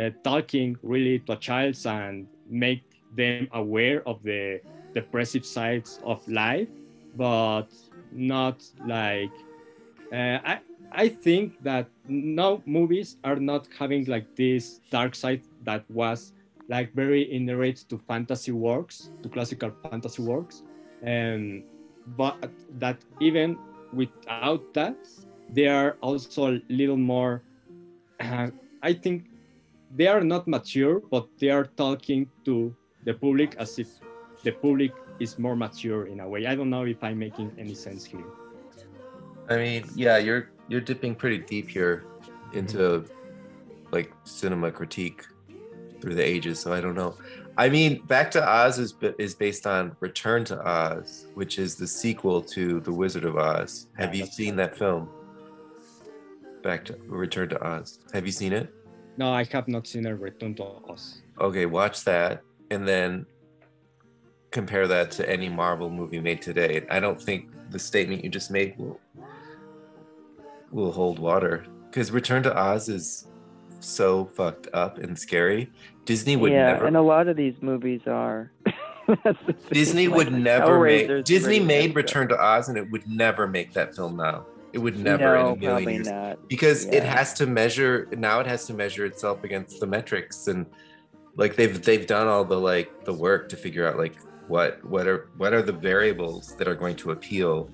uh, 0.00 0.10
talking 0.24 0.76
really 0.82 1.18
to 1.20 1.32
a 1.32 1.36
child 1.36 1.76
and 1.84 2.26
make 2.48 2.82
them 3.14 3.48
aware 3.52 4.06
of 4.08 4.22
the 4.22 4.60
depressive 4.94 5.44
sides 5.46 6.00
of 6.04 6.26
life, 6.28 6.68
but 7.16 7.68
not 8.12 8.62
like 8.86 9.32
uh, 10.12 10.38
I 10.44 10.60
I 10.92 11.08
think 11.08 11.62
that 11.62 11.88
now 12.06 12.62
movies 12.66 13.16
are 13.24 13.36
not 13.36 13.66
having 13.78 14.04
like 14.04 14.36
this 14.36 14.80
dark 14.90 15.14
side 15.14 15.42
that 15.64 15.88
was 15.90 16.32
like 16.68 16.92
very 16.94 17.32
inherent 17.32 17.88
to 17.88 17.98
fantasy 17.98 18.52
works, 18.52 19.10
to 19.22 19.28
classical 19.28 19.72
fantasy 19.82 20.22
works, 20.22 20.62
and 21.02 21.64
but 22.16 22.50
that 22.78 22.98
even 23.20 23.56
without 23.92 24.74
that, 24.74 24.96
they 25.48 25.66
are 25.66 25.96
also 26.00 26.54
a 26.54 26.60
little 26.68 26.96
more. 26.96 27.42
Uh, 28.20 28.50
I 28.82 28.92
think 28.92 29.26
they 29.96 30.06
are 30.08 30.20
not 30.20 30.46
mature, 30.46 31.00
but 31.00 31.28
they 31.38 31.48
are 31.50 31.64
talking 31.64 32.28
to 32.44 32.74
the 33.04 33.14
public 33.14 33.56
as 33.56 33.78
if 33.78 33.88
the 34.42 34.52
public 34.52 34.92
is 35.18 35.38
more 35.38 35.56
mature 35.56 36.06
in 36.06 36.20
a 36.20 36.28
way. 36.28 36.46
I 36.46 36.54
don't 36.54 36.70
know 36.70 36.84
if 36.84 37.02
I'm 37.02 37.18
making 37.18 37.52
any 37.58 37.74
sense 37.74 38.04
here. 38.04 38.24
I 39.48 39.56
mean, 39.56 39.84
yeah, 39.94 40.18
you're 40.18 40.50
you're 40.68 40.80
dipping 40.80 41.14
pretty 41.14 41.38
deep 41.38 41.68
here 41.68 42.04
into 42.52 43.04
like 43.90 44.12
cinema 44.24 44.70
critique 44.70 45.24
through 46.00 46.14
the 46.14 46.24
ages. 46.24 46.58
So 46.58 46.72
I 46.72 46.80
don't 46.80 46.94
know. 46.94 47.16
I 47.58 47.68
mean, 47.68 48.02
Back 48.06 48.30
to 48.32 48.42
Oz 48.42 48.78
is 48.78 48.94
is 49.18 49.34
based 49.34 49.66
on 49.66 49.96
Return 50.00 50.44
to 50.46 50.66
Oz, 50.66 51.26
which 51.34 51.58
is 51.58 51.76
the 51.76 51.86
sequel 51.86 52.40
to 52.42 52.80
The 52.80 52.92
Wizard 52.92 53.24
of 53.24 53.36
Oz. 53.36 53.88
Have 53.98 54.14
you 54.14 54.26
seen 54.26 54.56
that 54.56 54.76
film? 54.76 55.08
Back 56.62 56.84
to 56.86 56.96
Return 57.06 57.48
to 57.50 57.62
Oz. 57.64 57.98
Have 58.12 58.24
you 58.24 58.32
seen 58.32 58.52
it? 58.52 58.72
No, 59.18 59.30
I 59.32 59.44
have 59.44 59.68
not 59.68 59.86
seen 59.86 60.06
a 60.06 60.16
Return 60.16 60.54
to 60.54 60.64
Oz. 60.88 61.20
Okay, 61.38 61.66
watch 61.66 62.04
that 62.04 62.42
and 62.72 62.88
then 62.88 63.26
compare 64.52 64.86
that 64.86 65.10
to 65.12 65.28
any 65.28 65.48
Marvel 65.48 65.90
movie 65.90 66.20
made 66.20 66.40
today. 66.40 66.86
I 66.90 67.00
don't 67.00 67.20
think 67.20 67.50
the 67.70 67.78
statement 67.78 68.22
you 68.22 68.30
just 68.30 68.50
made 68.50 68.76
will 68.78 69.00
will 70.70 70.92
hold 70.92 71.18
water 71.18 71.66
because 71.90 72.12
Return 72.12 72.42
to 72.44 72.56
Oz 72.56 72.88
is 72.88 73.28
so 73.80 74.26
fucked 74.26 74.68
up 74.72 74.98
and 74.98 75.18
scary. 75.18 75.70
Disney 76.04 76.36
would 76.36 76.52
yeah, 76.52 76.72
never. 76.72 76.86
and 76.86 76.96
a 76.96 77.02
lot 77.02 77.28
of 77.28 77.36
these 77.36 77.54
movies 77.60 78.02
are. 78.06 78.52
Disney 79.72 80.06
Like, 80.06 80.16
would 80.16 80.32
never 80.32 80.80
make. 80.80 81.24
Disney 81.24 81.58
made 81.58 81.96
Return 81.96 82.28
to 82.28 82.40
Oz, 82.40 82.68
and 82.68 82.78
it 82.78 82.90
would 82.90 83.06
never 83.08 83.48
make 83.48 83.72
that 83.72 83.94
film 83.96 84.16
now. 84.16 84.46
It 84.72 84.78
would 84.78 84.98
never 84.98 85.34
no, 85.34 85.52
in 85.52 85.56
a 85.56 85.60
million 85.60 85.90
years 85.90 86.08
not. 86.08 86.48
because 86.48 86.86
it 86.86 87.02
has 87.02 87.34
to 87.34 87.46
measure 87.46 88.08
now. 88.16 88.40
It 88.40 88.46
has 88.46 88.66
to 88.66 88.74
measure 88.74 89.04
itself 89.04 89.44
against 89.44 89.80
the 89.80 89.86
metrics 89.86 90.46
and 90.46 90.66
like 91.36 91.56
they've 91.56 91.82
they've 91.82 92.06
done 92.06 92.26
all 92.26 92.44
the 92.44 92.58
like 92.58 93.04
the 93.04 93.12
work 93.12 93.48
to 93.50 93.56
figure 93.56 93.86
out 93.86 93.98
like 93.98 94.14
what 94.48 94.84
what 94.84 95.06
are 95.06 95.28
what 95.36 95.52
are 95.52 95.62
the 95.62 95.72
variables 95.72 96.56
that 96.56 96.68
are 96.68 96.74
going 96.74 96.96
to 96.96 97.10
appeal 97.12 97.70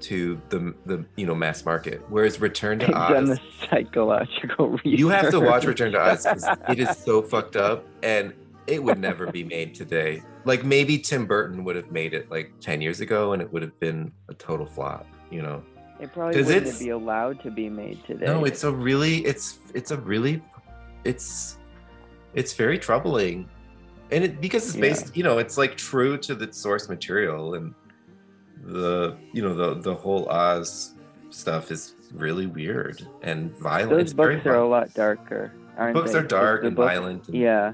to 0.00 0.40
the 0.48 0.74
the 0.86 1.04
you 1.16 1.26
know 1.26 1.34
mass 1.34 1.64
market. 1.64 2.02
Whereas 2.08 2.40
Return 2.40 2.78
to 2.80 2.86
done 2.90 3.30
Oz, 3.30 3.38
the 3.38 3.66
psychological 3.68 4.70
research. 4.70 4.84
you 4.84 5.08
have 5.08 5.30
to 5.30 5.40
watch 5.40 5.64
Return 5.64 5.92
to 5.92 6.00
Oz 6.00 6.24
because 6.24 6.46
it 6.68 6.80
is 6.80 6.96
so 6.96 7.22
fucked 7.22 7.56
up 7.56 7.84
and 8.02 8.32
it 8.66 8.82
would 8.82 8.98
never 8.98 9.30
be 9.30 9.44
made 9.44 9.74
today. 9.74 10.22
Like 10.44 10.64
maybe 10.64 10.98
Tim 10.98 11.26
Burton 11.26 11.64
would 11.64 11.76
have 11.76 11.90
made 11.90 12.14
it 12.14 12.30
like 12.30 12.52
10 12.60 12.80
years 12.80 13.00
ago 13.00 13.32
and 13.32 13.42
it 13.42 13.52
would 13.52 13.62
have 13.62 13.78
been 13.80 14.12
a 14.28 14.34
total 14.34 14.66
flop, 14.66 15.06
you 15.30 15.42
know. 15.42 15.62
It 16.00 16.12
probably 16.12 16.42
wouldn't 16.42 16.78
be 16.78 16.90
allowed 16.90 17.42
to 17.42 17.50
be 17.50 17.68
made 17.68 18.02
today. 18.06 18.24
No, 18.24 18.44
it's 18.44 18.64
a 18.64 18.72
really 18.72 19.18
it's 19.18 19.58
it's 19.74 19.90
a 19.90 19.98
really 19.98 20.42
it's 21.04 21.58
it's 22.34 22.54
very 22.54 22.78
troubling. 22.78 23.48
And 24.12 24.24
it 24.24 24.40
because 24.40 24.66
it's 24.68 24.76
based, 24.76 25.16
you 25.16 25.22
know, 25.22 25.38
it's 25.38 25.56
like 25.56 25.76
true 25.76 26.16
to 26.18 26.34
the 26.34 26.52
source 26.52 26.88
material 26.88 27.54
and 27.54 27.74
the 28.64 29.16
you 29.32 29.42
know 29.42 29.54
the 29.54 29.80
the 29.80 29.94
whole 29.94 30.28
Oz 30.28 30.94
stuff 31.30 31.70
is 31.70 31.94
really 32.12 32.46
weird 32.46 33.06
and 33.22 33.56
violent. 33.58 33.90
Those 33.90 34.00
It's 34.02 34.12
books 34.12 34.44
are 34.46 34.56
a 34.56 34.68
lot 34.68 34.92
darker, 34.94 35.52
aren't 35.78 35.94
books 35.94 36.12
they? 36.12 36.18
are 36.18 36.22
dark 36.22 36.64
and 36.64 36.74
book- 36.74 36.86
violent. 36.88 37.28
And 37.28 37.36
Yeah, 37.36 37.72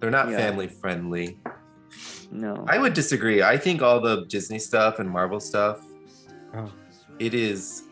They're 0.00 0.10
not 0.10 0.28
yeah. 0.30 0.36
family 0.38 0.66
friendly. 0.66 1.38
no. 2.32 2.64
I 2.68 2.78
would 2.78 2.92
disagree. 2.94 3.42
I 3.42 3.56
think 3.56 3.80
all 3.80 4.00
the 4.00 4.24
Disney 4.26 4.58
stuff 4.58 4.98
and 4.98 5.08
Marvel 5.08 5.38
stuff, 5.38 5.84
Oh. 6.54 6.70
it 7.20 7.32
is 7.32 7.84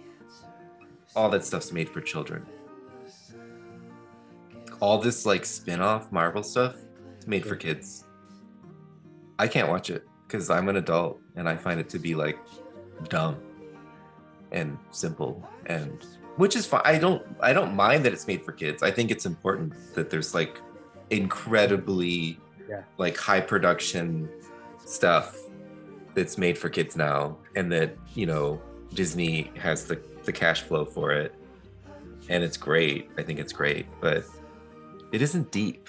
all 1.14 1.28
that 1.30 1.44
stuff's 1.44 1.70
made 1.70 1.88
for 1.88 2.00
children. 2.00 2.44
All 4.80 4.98
this 4.98 5.24
like 5.24 5.44
spin-off 5.46 6.10
Marvel 6.10 6.42
stuff, 6.42 6.74
it's 6.74 6.83
made 7.26 7.44
for 7.46 7.56
kids. 7.56 8.04
I 9.38 9.48
can't 9.48 9.68
watch 9.68 9.90
it 9.90 10.06
because 10.26 10.50
I'm 10.50 10.68
an 10.68 10.76
adult 10.76 11.20
and 11.36 11.48
I 11.48 11.56
find 11.56 11.80
it 11.80 11.88
to 11.90 11.98
be 11.98 12.14
like 12.14 12.38
dumb 13.08 13.36
and 14.52 14.78
simple 14.90 15.46
and 15.66 16.04
which 16.36 16.56
is 16.56 16.66
fine. 16.66 16.82
I 16.84 16.98
don't 16.98 17.22
I 17.40 17.52
don't 17.52 17.74
mind 17.74 18.04
that 18.04 18.12
it's 18.12 18.26
made 18.26 18.44
for 18.44 18.52
kids. 18.52 18.82
I 18.82 18.90
think 18.90 19.10
it's 19.10 19.26
important 19.26 19.72
that 19.94 20.10
there's 20.10 20.34
like 20.34 20.60
incredibly 21.10 22.38
Yeah. 22.68 22.82
like 22.98 23.16
high 23.16 23.40
production 23.40 24.28
stuff 24.84 25.36
that's 26.14 26.38
made 26.38 26.56
for 26.56 26.68
kids 26.68 26.96
now 26.96 27.36
and 27.56 27.70
that 27.72 27.96
you 28.14 28.24
know 28.26 28.60
disney 28.94 29.50
has 29.56 29.84
the 29.84 30.00
the 30.24 30.32
cash 30.32 30.62
flow 30.62 30.84
for 30.84 31.10
it 31.12 31.34
and 32.28 32.44
it's 32.44 32.56
great 32.56 33.10
i 33.18 33.22
think 33.22 33.38
it's 33.38 33.52
great 33.52 33.86
but 34.00 34.24
it 35.12 35.20
isn't 35.20 35.50
deep 35.50 35.88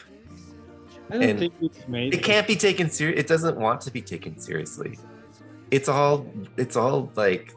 I 1.10 1.14
don't 1.14 1.24
And 1.24 1.40
think 1.40 1.54
it's 1.62 1.88
made. 1.88 2.14
it 2.14 2.24
can't 2.24 2.48
be 2.48 2.56
taken 2.56 2.90
serious 2.90 3.20
it 3.20 3.28
doesn't 3.28 3.58
want 3.58 3.82
to 3.82 3.92
be 3.92 4.02
taken 4.02 4.38
seriously. 4.40 4.98
It's 5.72 5.88
all 5.90 6.26
it's 6.58 6.76
all 6.76 7.12
like 7.16 7.54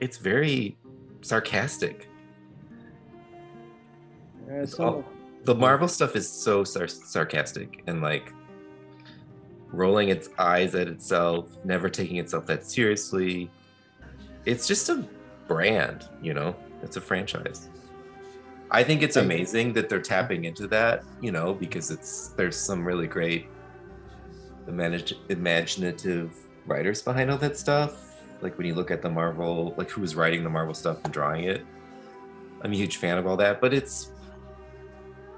it's 0.00 0.18
very 0.18 0.76
sarcastic. 1.22 2.08
It's 4.48 4.78
all- 4.78 5.04
the 5.44 5.54
marvel 5.54 5.88
stuff 5.88 6.16
is 6.16 6.28
so 6.28 6.64
sar- 6.64 6.88
sarcastic 6.88 7.82
and 7.86 8.02
like 8.02 8.32
rolling 9.72 10.08
its 10.10 10.28
eyes 10.38 10.74
at 10.74 10.86
itself 10.88 11.56
never 11.64 11.88
taking 11.88 12.16
itself 12.18 12.44
that 12.46 12.66
seriously. 12.66 13.50
It's 14.44 14.66
just 14.66 14.88
a 14.90 15.06
brand 15.48 16.08
you 16.22 16.34
know? 16.34 16.54
It's 16.82 16.96
a 16.96 17.00
franchise 17.00 17.68
i 18.72 18.82
think 18.84 19.02
it's 19.02 19.16
amazing 19.16 19.72
that 19.72 19.88
they're 19.88 20.00
tapping 20.00 20.44
into 20.44 20.66
that 20.66 21.02
you 21.20 21.32
know 21.32 21.54
because 21.54 21.90
it's 21.90 22.28
there's 22.28 22.56
some 22.56 22.84
really 22.84 23.06
great 23.06 23.46
imagine, 24.68 25.18
imaginative 25.28 26.32
writers 26.66 27.02
behind 27.02 27.30
all 27.30 27.38
that 27.38 27.56
stuff. 27.56 27.92
Like 28.42 28.56
when 28.56 28.66
you 28.66 28.74
look 28.74 28.90
at 28.90 29.02
the 29.02 29.10
marvel 29.10 29.74
like 29.76 29.90
who 29.90 30.00
was 30.00 30.14
writing 30.14 30.44
the 30.44 30.50
marvel 30.50 30.72
stuff 30.74 30.98
and 31.04 31.12
drawing 31.12 31.44
it 31.44 31.64
i'm 32.62 32.72
a 32.72 32.76
huge 32.76 32.96
fan 32.98 33.18
of 33.18 33.26
all 33.26 33.36
that 33.36 33.60
but 33.60 33.74
it's 33.74 34.12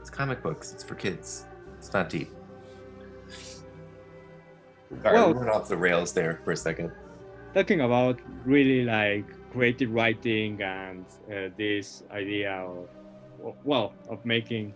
it's 0.01 0.11
comic 0.11 0.43
books. 0.43 0.73
It's 0.73 0.83
for 0.83 0.97
kids. 0.97 1.47
It's 1.79 1.93
not 1.93 2.09
deep. 2.11 2.31
Sorry, 5.03 5.15
Well- 5.15 5.33
we 5.33 5.39
went 5.39 5.49
off 5.51 5.69
the 5.69 5.77
rails 5.77 6.13
there 6.13 6.41
for 6.45 6.53
a 6.53 6.57
second. 6.57 6.91
talking 7.55 7.81
about 7.83 8.19
really 8.45 8.85
like 8.85 9.27
creative 9.53 9.91
writing 9.93 10.61
and 10.63 11.05
uh, 11.31 11.51
this 11.57 12.03
idea 12.11 12.53
of 12.53 12.89
well 13.65 13.95
of 14.09 14.25
making 14.25 14.75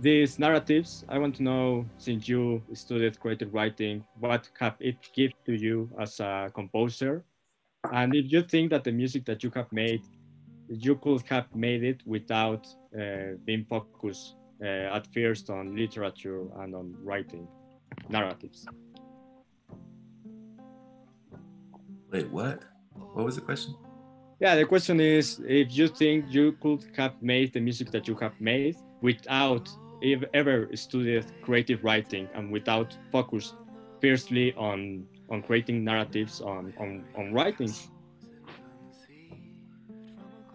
these 0.00 0.38
narratives 0.38 1.04
i 1.08 1.18
want 1.18 1.34
to 1.34 1.42
know 1.42 1.84
since 1.98 2.28
you 2.28 2.62
studied 2.72 3.18
creative 3.20 3.52
writing 3.52 4.04
what 4.18 4.48
have 4.58 4.76
it 4.80 4.96
give 5.14 5.32
to 5.44 5.52
you 5.54 5.88
as 5.98 6.18
a 6.20 6.50
composer 6.54 7.24
and 7.92 8.14
if 8.14 8.32
you 8.32 8.42
think 8.42 8.70
that 8.70 8.84
the 8.84 8.92
music 8.92 9.24
that 9.24 9.42
you 9.42 9.50
have 9.54 9.70
made 9.72 10.02
you 10.68 10.96
could 10.96 11.22
have 11.28 11.54
made 11.54 11.82
it 11.84 12.02
without 12.06 12.66
uh, 12.98 13.36
being 13.44 13.64
focused 13.68 14.36
uh, 14.62 14.96
at 14.96 15.06
first 15.12 15.50
on 15.50 15.76
literature 15.76 16.46
and 16.60 16.74
on 16.74 16.94
writing 17.02 17.46
narratives 18.08 18.66
Wait, 22.12 22.30
what? 22.30 22.62
What 23.14 23.24
was 23.24 23.36
the 23.36 23.40
question? 23.40 23.74
Yeah, 24.42 24.56
the 24.56 24.64
question 24.64 24.98
is 24.98 25.40
if 25.46 25.68
you 25.70 25.86
think 25.86 26.24
you 26.28 26.50
could 26.60 26.84
have 26.96 27.14
made 27.22 27.52
the 27.52 27.60
music 27.60 27.92
that 27.92 28.08
you 28.08 28.16
have 28.16 28.34
made 28.40 28.74
without 29.00 29.70
ever 30.34 30.68
studied 30.74 31.26
creative 31.42 31.84
writing 31.84 32.28
and 32.34 32.50
without 32.50 32.98
focus 33.12 33.54
firstly 34.00 34.52
on 34.54 35.06
on 35.30 35.42
creating 35.42 35.84
narratives 35.84 36.40
on 36.40 36.74
on, 36.80 37.04
on 37.16 37.32
writing. 37.32 37.72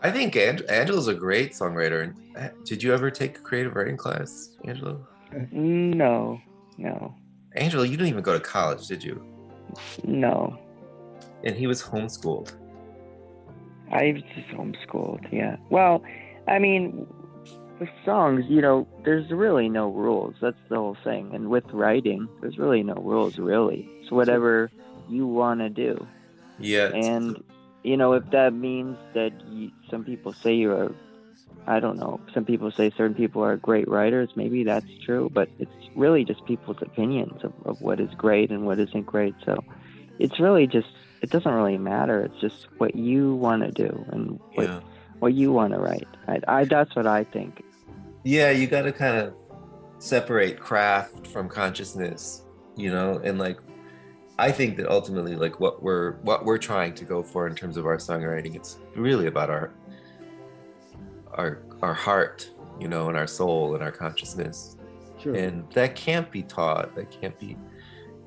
I 0.03 0.11
think 0.11 0.35
Ang- 0.35 0.67
Angelo's 0.67 1.07
a 1.07 1.13
great 1.13 1.53
songwriter. 1.53 2.13
Uh, 2.35 2.49
Did 2.65 2.83
you 2.83 2.93
ever 2.93 3.09
take 3.09 3.37
a 3.37 3.41
creative 3.41 3.73
writing 3.77 3.95
class, 3.95 4.49
Angelo? 4.65 5.07
No, 5.51 6.41
no, 6.77 7.15
Angelo, 7.55 7.83
you 7.83 7.95
didn't 7.95 8.09
even 8.09 8.21
go 8.21 8.33
to 8.33 8.43
college, 8.43 8.85
did 8.85 9.01
you? 9.01 9.15
no. 10.03 10.59
And 11.45 11.55
he 11.55 11.67
was 11.67 11.81
homeschooled. 11.81 12.51
I 13.91 14.13
was 14.13 14.23
just 14.35 14.47
homeschooled. 14.49 15.31
Yeah. 15.31 15.57
Well, 15.69 16.03
I 16.47 16.59
mean, 16.59 17.07
with 17.79 17.89
songs, 18.03 18.45
you 18.47 18.61
know, 18.61 18.87
there's 19.05 19.29
really 19.31 19.69
no 19.69 19.89
rules. 19.89 20.35
That's 20.41 20.57
the 20.69 20.75
whole 20.75 20.97
thing. 21.03 21.33
And 21.33 21.49
with 21.49 21.65
writing, 21.71 22.27
there's 22.41 22.57
really 22.57 22.83
no 22.83 22.95
rules, 22.95 23.37
really. 23.37 23.89
So 24.09 24.15
whatever 24.15 24.71
you 25.09 25.27
want 25.27 25.61
to 25.61 25.69
do. 25.69 26.05
Yeah. 26.59 26.91
And 26.93 27.43
you 27.83 27.95
know, 27.95 28.13
if 28.13 28.29
that 28.31 28.53
means 28.53 28.97
that 29.13 29.31
you, 29.49 29.71
some 29.89 30.03
people 30.03 30.33
say 30.33 30.55
you're 30.55 30.93
I 31.65 31.81
don't 31.81 31.97
know, 31.97 32.21
some 32.33 32.45
people 32.45 32.71
say 32.71 32.91
certain 32.91 33.13
people 33.13 33.43
are 33.43 33.57
great 33.57 33.89
writers. 33.89 34.29
Maybe 34.35 34.63
that's 34.63 34.87
true, 35.05 35.29
but 35.33 35.49
it's 35.59 35.71
really 35.95 36.23
just 36.23 36.45
people's 36.45 36.77
opinions 36.81 37.43
of, 37.43 37.53
of 37.65 37.81
what 37.81 37.99
is 37.99 38.09
great 38.17 38.51
and 38.51 38.65
what 38.65 38.79
isn't 38.79 39.05
great. 39.05 39.35
So 39.45 39.61
it's 40.17 40.39
really 40.39 40.65
just, 40.65 40.87
it 41.21 41.29
doesn't 41.29 41.51
really 41.51 41.77
matter. 41.77 42.21
It's 42.23 42.39
just 42.39 42.67
what 42.77 42.95
you 42.95 43.35
want 43.35 43.63
to 43.63 43.71
do 43.71 44.05
and 44.11 44.39
what, 44.53 44.67
yeah. 44.67 44.79
what 45.19 45.33
you 45.33 45.51
want 45.51 45.73
to 45.73 45.79
write. 45.79 46.07
I, 46.27 46.39
I, 46.47 46.63
that's 46.65 46.95
what 46.95 47.07
I 47.07 47.23
think. 47.23 47.63
yeah 48.23 48.49
you 48.51 48.67
got 48.67 48.81
to 48.83 48.91
kind 48.91 49.17
of 49.17 49.33
separate 49.99 50.59
craft 50.59 51.25
from 51.27 51.47
consciousness 51.49 52.43
you 52.75 52.91
know 52.91 53.19
and 53.23 53.39
like 53.39 53.57
i 54.37 54.51
think 54.51 54.77
that 54.77 54.87
ultimately 54.91 55.35
like 55.35 55.59
what 55.59 55.81
we're 55.81 56.13
what 56.29 56.43
we're 56.45 56.57
trying 56.57 56.93
to 56.93 57.05
go 57.05 57.23
for 57.23 57.47
in 57.47 57.55
terms 57.55 57.77
of 57.77 57.85
our 57.85 57.97
songwriting 57.97 58.55
it's 58.55 58.79
really 58.95 59.27
about 59.27 59.49
our 59.49 59.71
our 61.33 61.63
our 61.81 61.93
heart 61.93 62.49
you 62.79 62.87
know 62.87 63.07
and 63.09 63.17
our 63.17 63.27
soul 63.27 63.73
and 63.75 63.83
our 63.83 63.91
consciousness 63.91 64.75
Sure. 65.19 65.33
and 65.33 65.67
that 65.73 65.95
can't 65.95 66.29
be 66.31 66.43
taught 66.43 66.93
that 66.95 67.09
can't 67.09 67.37
be 67.39 67.57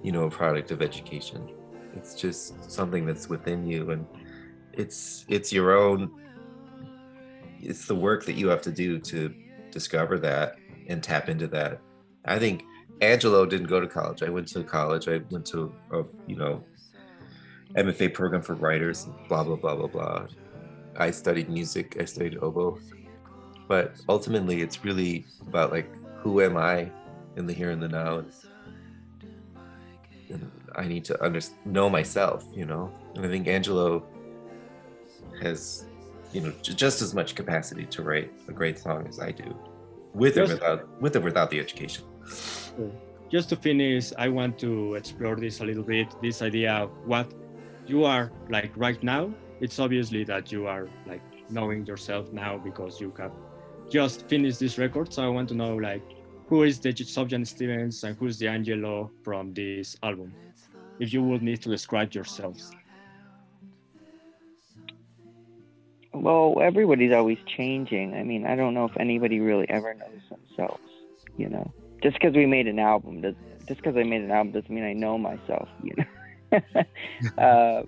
you 0.02 0.10
know 0.10 0.24
a 0.24 0.30
product 0.30 0.70
of 0.72 0.82
education 0.82 1.48
it's 1.94 2.14
just 2.14 2.70
something 2.70 3.04
that's 3.04 3.28
within 3.28 3.66
you 3.66 3.90
and 3.90 4.06
it's 4.72 5.24
it's 5.28 5.52
your 5.52 5.76
own 5.76 6.10
it's 7.62 7.86
the 7.86 7.94
work 7.94 8.24
that 8.24 8.34
you 8.34 8.48
have 8.48 8.62
to 8.62 8.70
do 8.70 8.98
to 8.98 9.34
discover 9.70 10.18
that 10.18 10.56
and 10.88 11.02
tap 11.02 11.28
into 11.28 11.46
that. 11.48 11.80
I 12.24 12.38
think 12.38 12.64
angelo 13.00 13.46
didn't 13.46 13.68
go 13.68 13.80
to 13.80 13.86
college. 13.86 14.22
I 14.22 14.28
went 14.28 14.48
to 14.48 14.62
college. 14.64 15.08
I 15.08 15.18
went 15.30 15.46
to 15.46 15.72
a 15.92 16.04
you 16.26 16.36
know 16.36 16.64
mfa 17.76 18.12
program 18.12 18.42
for 18.42 18.54
writers 18.54 19.06
blah 19.28 19.44
blah 19.44 19.56
blah 19.56 19.76
blah 19.76 19.86
blah. 19.86 20.26
I 20.96 21.10
studied 21.10 21.48
music. 21.48 21.96
I 22.00 22.04
studied 22.04 22.38
oboe. 22.38 22.78
But 23.68 23.94
ultimately 24.08 24.62
it's 24.62 24.84
really 24.84 25.24
about 25.46 25.70
like 25.70 25.88
who 26.18 26.40
am 26.42 26.56
i 26.56 26.90
in 27.36 27.46
the 27.46 27.52
here 27.52 27.70
and 27.70 27.82
the 27.82 27.88
now? 27.88 28.18
And, 28.18 28.32
and 30.28 30.50
i 30.76 30.86
need 30.86 31.04
to 31.04 31.22
under, 31.24 31.40
know 31.64 31.88
myself 31.88 32.44
you 32.52 32.64
know 32.64 32.92
and 33.14 33.24
i 33.24 33.28
think 33.28 33.46
angelo 33.48 34.04
has 35.40 35.86
you 36.32 36.40
know 36.40 36.52
j- 36.62 36.74
just 36.74 37.02
as 37.02 37.14
much 37.14 37.34
capacity 37.34 37.84
to 37.86 38.02
write 38.02 38.32
a 38.48 38.52
great 38.52 38.78
song 38.78 39.06
as 39.06 39.20
i 39.20 39.30
do 39.30 39.56
with 40.14 40.36
or 40.36 40.46
without 40.46 41.00
with 41.00 41.16
or 41.16 41.20
without 41.20 41.50
the 41.50 41.58
education 41.58 42.04
mm. 42.78 42.92
Just 43.30 43.48
to 43.50 43.56
finish, 43.56 44.12
I 44.18 44.28
want 44.28 44.58
to 44.58 44.94
explore 44.94 45.36
this 45.36 45.60
a 45.60 45.64
little 45.64 45.84
bit. 45.84 46.08
This 46.20 46.42
idea 46.42 46.72
of 46.72 46.90
what 47.06 47.32
you 47.86 48.04
are 48.04 48.32
like 48.48 48.72
right 48.76 49.00
now. 49.04 49.32
It's 49.60 49.78
obviously 49.78 50.24
that 50.24 50.50
you 50.50 50.66
are 50.66 50.88
like 51.06 51.22
knowing 51.48 51.86
yourself 51.86 52.32
now 52.32 52.58
because 52.58 53.00
you 53.00 53.14
have 53.18 53.30
just 53.88 54.28
finished 54.28 54.58
this 54.58 54.78
record. 54.78 55.12
So 55.12 55.22
I 55.22 55.28
want 55.28 55.48
to 55.50 55.54
know 55.54 55.76
like 55.76 56.02
who 56.48 56.64
is 56.64 56.80
the 56.80 56.92
Sufjan 56.92 57.46
Stevens 57.46 58.02
and 58.02 58.16
who's 58.16 58.36
the 58.36 58.48
Angelo 58.48 59.12
from 59.22 59.54
this 59.54 59.96
album. 60.02 60.34
If 61.00 61.14
you 61.14 61.22
would 61.22 61.42
need 61.42 61.62
to 61.62 61.70
describe 61.70 62.12
yourselves. 62.12 62.70
Well, 66.12 66.60
everybody's 66.60 67.12
always 67.12 67.38
changing. 67.46 68.14
I 68.14 68.22
mean, 68.22 68.44
I 68.46 68.54
don't 68.54 68.74
know 68.74 68.84
if 68.84 68.96
anybody 68.98 69.40
really 69.40 69.68
ever 69.70 69.94
knows 69.94 70.20
themselves. 70.28 70.82
You 71.38 71.48
know, 71.48 71.72
just 72.02 72.18
because 72.20 72.36
we 72.36 72.44
made 72.44 72.66
an 72.66 72.78
album, 72.78 73.22
does, 73.22 73.34
just 73.66 73.80
because 73.80 73.96
I 73.96 74.02
made 74.02 74.20
an 74.20 74.30
album 74.30 74.52
doesn't 74.52 74.70
mean 74.70 74.84
I 74.84 74.92
know 74.92 75.16
myself. 75.16 75.68
You 75.82 75.94
know, 75.96 76.60
uh, 77.42 77.82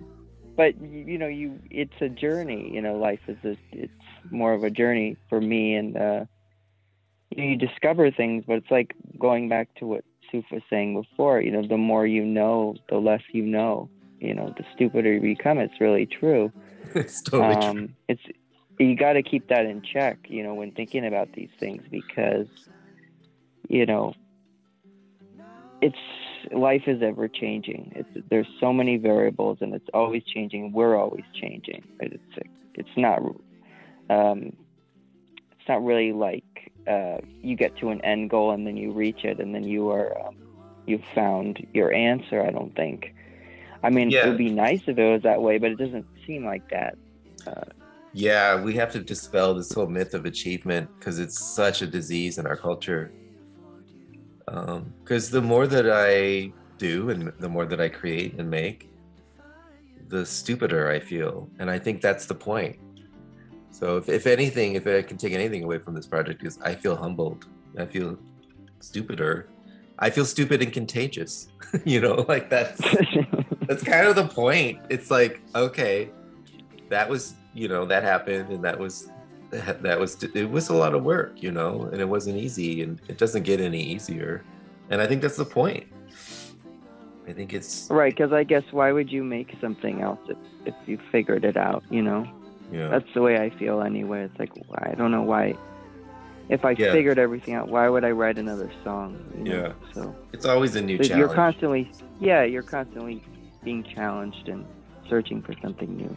but 0.55 0.81
you, 0.81 1.19
know, 1.19 1.27
you 1.27 1.59
it's 1.69 1.93
a 2.01 2.09
journey. 2.09 2.71
You 2.73 2.81
know, 2.81 2.95
life 2.95 3.19
is 3.27 3.37
a, 3.43 3.55
it's 3.71 3.93
more 4.31 4.53
of 4.53 4.63
a 4.63 4.71
journey 4.71 5.17
for 5.29 5.39
me, 5.39 5.75
and 5.75 5.95
uh, 5.95 6.25
you, 7.29 7.43
know, 7.43 7.49
you 7.51 7.57
discover 7.57 8.09
things. 8.09 8.45
But 8.47 8.57
it's 8.57 8.71
like 8.71 8.95
going 9.19 9.49
back 9.49 9.75
to 9.75 9.85
what 9.85 10.03
Suf 10.33 10.45
was 10.51 10.61
saying 10.69 10.99
before. 10.99 11.39
You 11.39 11.51
know, 11.51 11.67
the 11.67 11.77
more 11.77 12.05
you 12.07 12.25
know, 12.25 12.75
the 12.89 12.97
less 12.97 13.21
you 13.31 13.43
know. 13.43 13.89
You 14.19 14.33
know, 14.33 14.53
the 14.57 14.63
stupider 14.73 15.13
you 15.13 15.19
become. 15.19 15.59
It's 15.59 15.81
really 15.81 16.05
true 16.05 16.51
it's 16.95 17.21
totally 17.21 17.55
true. 17.55 17.63
um, 17.63 17.95
it's 18.07 18.21
you 18.79 18.95
got 18.95 19.13
to 19.13 19.23
keep 19.23 19.47
that 19.49 19.65
in 19.65 19.81
check, 19.81 20.17
you 20.27 20.43
know, 20.43 20.53
when 20.53 20.71
thinking 20.71 21.05
about 21.05 21.31
these 21.33 21.49
things 21.59 21.83
because, 21.91 22.47
you 23.69 23.85
know, 23.85 24.13
it's 25.81 25.95
life 26.51 26.83
is 26.87 27.01
ever 27.01 27.27
changing. 27.27 27.91
It's 27.95 28.27
there's 28.29 28.47
so 28.59 28.73
many 28.73 28.97
variables 28.97 29.59
and 29.61 29.73
it's 29.73 29.87
always 29.93 30.23
changing. 30.23 30.71
We're 30.71 30.95
always 30.95 31.25
changing. 31.33 31.83
It's 31.99 32.23
it's 32.73 32.89
not 32.97 33.19
um, 34.09 34.53
it's 35.51 35.67
not 35.67 35.83
really 35.83 36.13
like 36.13 36.43
uh, 36.87 37.17
you 37.41 37.55
get 37.55 37.75
to 37.77 37.89
an 37.89 38.01
end 38.01 38.29
goal 38.29 38.51
and 38.51 38.65
then 38.67 38.77
you 38.77 38.91
reach 38.91 39.23
it 39.23 39.39
and 39.39 39.53
then 39.53 39.63
you 39.63 39.89
are 39.89 40.27
um, 40.27 40.35
you've 40.85 41.03
found 41.15 41.65
your 41.73 41.93
answer. 41.93 42.41
I 42.41 42.51
don't 42.51 42.75
think. 42.75 43.13
I 43.83 43.89
mean, 43.89 44.13
it 44.13 44.25
would 44.25 44.37
be 44.37 44.49
nice 44.49 44.81
if 44.87 44.97
it 44.97 45.11
was 45.11 45.23
that 45.23 45.41
way, 45.41 45.57
but 45.57 45.71
it 45.71 45.77
doesn't 45.77 46.05
seem 46.25 46.45
like 46.45 46.69
that. 46.69 46.97
Yeah, 48.13 48.61
we 48.61 48.75
have 48.75 48.91
to 48.91 48.99
dispel 48.99 49.55
this 49.55 49.73
whole 49.73 49.87
myth 49.87 50.13
of 50.13 50.25
achievement 50.25 50.89
because 50.97 51.19
it's 51.19 51.39
such 51.39 51.81
a 51.81 51.87
disease 51.87 52.37
in 52.37 52.45
our 52.45 52.55
culture. 52.55 53.11
Because 54.45 55.31
the 55.31 55.41
more 55.41 55.67
that 55.67 55.89
I 55.89 56.53
do 56.77 57.09
and 57.09 57.33
the 57.39 57.49
more 57.49 57.65
that 57.65 57.81
I 57.81 57.89
create 57.89 58.35
and 58.39 58.49
make, 58.49 58.89
the 60.09 60.25
stupider 60.25 60.89
I 60.89 60.99
feel. 60.99 61.49
And 61.59 61.71
I 61.71 61.79
think 61.79 62.01
that's 62.01 62.25
the 62.27 62.35
point. 62.35 62.77
So, 63.73 63.97
if, 63.97 64.07
if 64.07 64.27
anything, 64.27 64.75
if 64.75 64.85
I 64.85 65.01
can 65.01 65.17
take 65.17 65.33
anything 65.33 65.63
away 65.63 65.79
from 65.79 65.95
this 65.95 66.05
project, 66.05 66.43
is 66.45 66.59
I 66.61 66.75
feel 66.75 66.95
humbled. 66.95 67.47
I 67.77 67.87
feel 67.87 68.17
stupider. 68.79 69.49
I 69.97 70.11
feel 70.11 70.25
stupid 70.25 70.61
and 70.61 70.71
contagious. 70.71 71.47
you 71.85 71.99
know, 71.99 72.23
like 72.27 72.49
that's 72.49 72.79
that's 73.67 73.83
kind 73.83 74.07
of 74.07 74.15
the 74.15 74.27
point. 74.27 74.79
It's 74.89 75.09
like, 75.09 75.41
okay, 75.55 76.11
that 76.89 77.09
was, 77.09 77.33
you 77.55 77.67
know, 77.67 77.85
that 77.85 78.03
happened 78.03 78.49
and 78.49 78.63
that 78.63 78.77
was 78.77 79.09
that 79.49 79.81
that 79.81 79.99
was 79.99 80.23
it 80.23 80.49
was 80.49 80.69
a 80.69 80.75
lot 80.75 80.93
of 80.93 81.03
work, 81.03 81.41
you 81.41 81.51
know, 81.51 81.89
and 81.91 81.99
it 81.99 82.07
wasn't 82.07 82.37
easy 82.37 82.83
and 82.83 83.01
it 83.07 83.17
doesn't 83.17 83.43
get 83.43 83.59
any 83.59 83.81
easier. 83.81 84.43
And 84.91 85.01
I 85.01 85.07
think 85.07 85.23
that's 85.23 85.37
the 85.37 85.45
point. 85.45 85.87
I 87.27 87.31
think 87.31 87.53
it's 87.53 87.87
right, 87.89 88.13
because 88.13 88.33
I 88.33 88.43
guess 88.43 88.63
why 88.71 88.91
would 88.91 89.11
you 89.11 89.23
make 89.23 89.55
something 89.61 90.01
else 90.01 90.19
if, 90.27 90.37
if 90.65 90.75
you 90.85 90.99
figured 91.11 91.45
it 91.45 91.55
out, 91.55 91.83
you 91.89 92.01
know? 92.01 92.27
Yeah. 92.73 92.87
That's 92.89 93.11
the 93.13 93.21
way 93.21 93.37
I 93.37 93.49
feel 93.59 93.81
anyway. 93.81 94.23
It's 94.23 94.37
like, 94.39 94.51
I 94.75 94.95
don't 94.95 95.11
know 95.11 95.21
why. 95.23 95.55
If 96.49 96.65
I 96.65 96.71
Yeah. 96.71 96.91
figured 96.91 97.17
everything 97.19 97.53
out, 97.53 97.69
why 97.69 97.87
would 97.87 98.03
I 98.03 98.11
write 98.11 98.37
another 98.37 98.69
song? 98.83 99.17
You 99.37 99.43
know? 99.43 99.55
Yeah. 99.55 99.73
So 99.93 100.15
It's 100.33 100.45
always 100.45 100.75
a 100.75 100.81
new 100.81 100.97
challenge. 100.97 101.17
you're 101.19 101.33
constantly, 101.33 101.91
yeah, 102.19 102.43
you're 102.43 102.63
constantly 102.63 103.23
being 103.63 103.83
challenged 103.83 104.49
and 104.49 104.65
searching 105.09 105.41
for 105.41 105.53
something 105.61 105.95
new. 105.95 106.15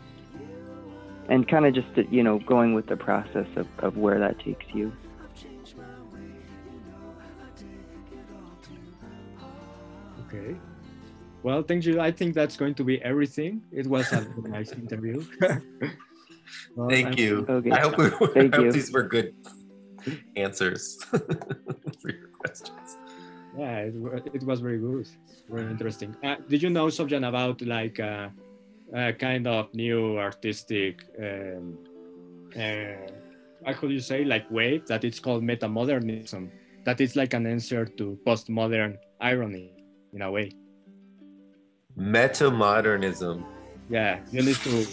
And 1.29 1.47
kind 1.49 1.65
of 1.67 1.75
just, 1.75 1.89
you 2.13 2.23
know, 2.23 2.39
going 2.41 2.75
with 2.75 2.87
the 2.87 2.97
process 2.97 3.47
of, 3.57 3.67
of 3.81 3.97
where 3.97 4.19
that 4.19 4.39
takes 4.41 4.67
you. 4.75 4.93
Okay. 10.29 10.57
Well, 11.43 11.63
thank 11.63 11.85
you. 11.87 12.01
I 12.01 12.11
think 12.11 12.35
that's 12.35 12.57
going 12.57 12.75
to 12.75 12.85
be 12.85 13.01
everything. 13.03 13.63
It 13.73 13.87
was 13.87 14.11
a 14.13 14.27
nice 14.49 14.73
interview. 14.73 15.25
Well, 16.75 16.89
Thank 16.89 17.07
I'm- 17.09 17.19
you. 17.19 17.47
Okay. 17.49 17.71
I 17.71 17.81
hope, 17.81 17.99
we, 17.99 18.09
Thank 18.35 18.55
I 18.55 18.57
hope 18.57 18.67
you. 18.67 18.73
these 18.73 18.93
were 18.93 19.03
good 19.05 19.35
answers 20.37 20.99
for 22.01 22.09
your 22.11 22.29
questions. 22.39 22.97
Yeah, 23.59 23.79
it, 23.89 23.95
it 24.35 24.43
was 24.45 24.61
very 24.61 24.79
good, 24.79 25.09
very 25.49 25.71
interesting. 25.71 26.15
Uh, 26.23 26.37
did 26.49 26.63
you 26.63 26.71
know 26.71 26.91
something 26.91 27.25
about 27.25 27.63
like 27.63 27.99
uh, 27.99 28.29
a 28.95 29.13
kind 29.15 29.47
of 29.47 29.73
new 29.75 30.19
artistic, 30.19 31.03
um, 31.19 31.79
uh, 32.55 33.11
how 33.65 33.73
could 33.73 33.91
you 33.91 34.01
say, 34.01 34.25
like 34.25 34.45
wave 34.51 34.87
that 34.87 35.05
it's 35.05 35.19
called 35.19 35.43
metamodernism? 35.43 36.51
That 36.85 37.01
it's 37.01 37.17
like 37.17 37.33
an 37.35 37.47
answer 37.47 37.85
to 37.85 38.19
postmodern 38.27 38.99
irony 39.21 39.73
in 40.13 40.23
a 40.23 40.31
way. 40.31 40.53
Metamodernism. 41.99 43.43
Yeah, 43.89 44.21
you 44.31 44.43
need 44.43 44.57
to 44.57 44.87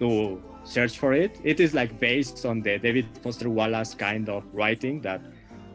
to 0.00 0.42
search 0.64 0.98
for 0.98 1.12
it. 1.12 1.40
It 1.42 1.60
is 1.60 1.74
like 1.74 1.98
based 1.98 2.44
on 2.46 2.60
the 2.60 2.78
David 2.78 3.06
Foster 3.22 3.50
Wallace 3.50 3.94
kind 3.94 4.28
of 4.28 4.44
writing 4.52 5.00
that 5.02 5.20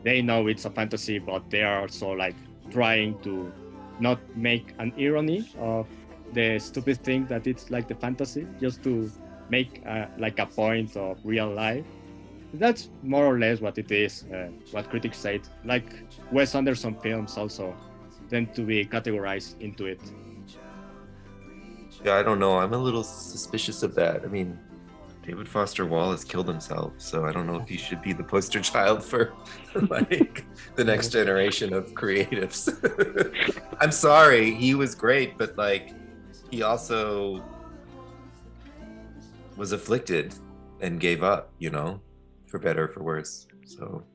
they 0.04 0.22
know 0.22 0.48
it's 0.48 0.66
a 0.66 0.70
fantasy, 0.70 1.20
but 1.20 1.50
they 1.50 1.64
are 1.64 1.82
also 1.82 2.12
like 2.12 2.36
trying 2.72 3.20
to 3.22 3.52
not 4.00 4.20
make 4.36 4.74
an 4.80 4.94
irony 4.98 5.50
of 5.60 5.88
the 6.34 6.60
stupid 6.60 7.04
thing 7.04 7.26
that 7.28 7.48
it's 7.48 7.72
like 7.72 7.88
the 7.88 7.96
fantasy, 7.96 8.48
just 8.60 8.84
to 8.84 9.12
make 9.50 9.82
uh, 9.86 10.06
like 10.18 10.40
a 10.40 10.46
point 10.46 10.96
of 10.96 11.18
real 11.24 11.50
life. 11.50 11.86
That's 12.54 12.90
more 13.04 13.26
or 13.26 13.40
less 13.40 13.60
what 13.60 13.78
it 13.78 13.92
is, 13.92 14.24
uh, 14.34 14.50
what 14.72 14.90
critics 14.90 15.18
say. 15.18 15.42
Like 15.66 15.94
Wes 16.32 16.56
Anderson 16.56 16.96
films 16.96 17.38
also 17.38 17.76
tend 18.30 18.54
to 18.56 18.62
be 18.62 18.86
categorized 18.86 19.60
into 19.62 19.86
it. 19.86 20.02
Yeah, 22.04 22.16
I 22.16 22.24
don't 22.24 22.40
know. 22.40 22.60
I'm 22.60 22.74
a 22.74 22.78
little 22.78 23.04
suspicious 23.04 23.84
of 23.84 23.96
that. 23.96 24.24
I 24.24 24.28
mean, 24.28 24.58
David 25.28 25.50
Foster 25.50 25.86
Wallace 25.86 26.24
killed 26.24 26.48
himself, 26.48 26.94
so 27.00 27.26
I 27.26 27.34
don't 27.34 27.48
know 27.48 27.58
if 27.58 27.68
he 27.68 27.76
should 27.76 28.02
be 28.02 28.14
the 28.14 28.24
poster 28.24 28.62
child 28.62 29.04
for 29.04 29.34
like 29.90 30.46
the 30.78 30.86
next 30.86 31.10
generation 31.10 31.74
of 31.74 31.92
creatives. 31.94 32.72
I'm 33.82 33.92
sorry, 33.92 34.54
he 34.54 34.74
was 34.74 34.96
great, 34.96 35.38
but 35.38 35.58
like 35.58 35.92
he 36.50 36.64
also 36.64 37.44
was 39.58 39.74
afflicted 39.74 40.34
and 40.80 40.98
gave 40.98 41.24
up, 41.24 41.52
you 41.60 41.72
know, 41.72 42.00
for 42.46 42.58
better 42.58 42.86
or 42.86 42.88
for 42.88 43.04
worse. 43.04 43.48
So 43.66 44.06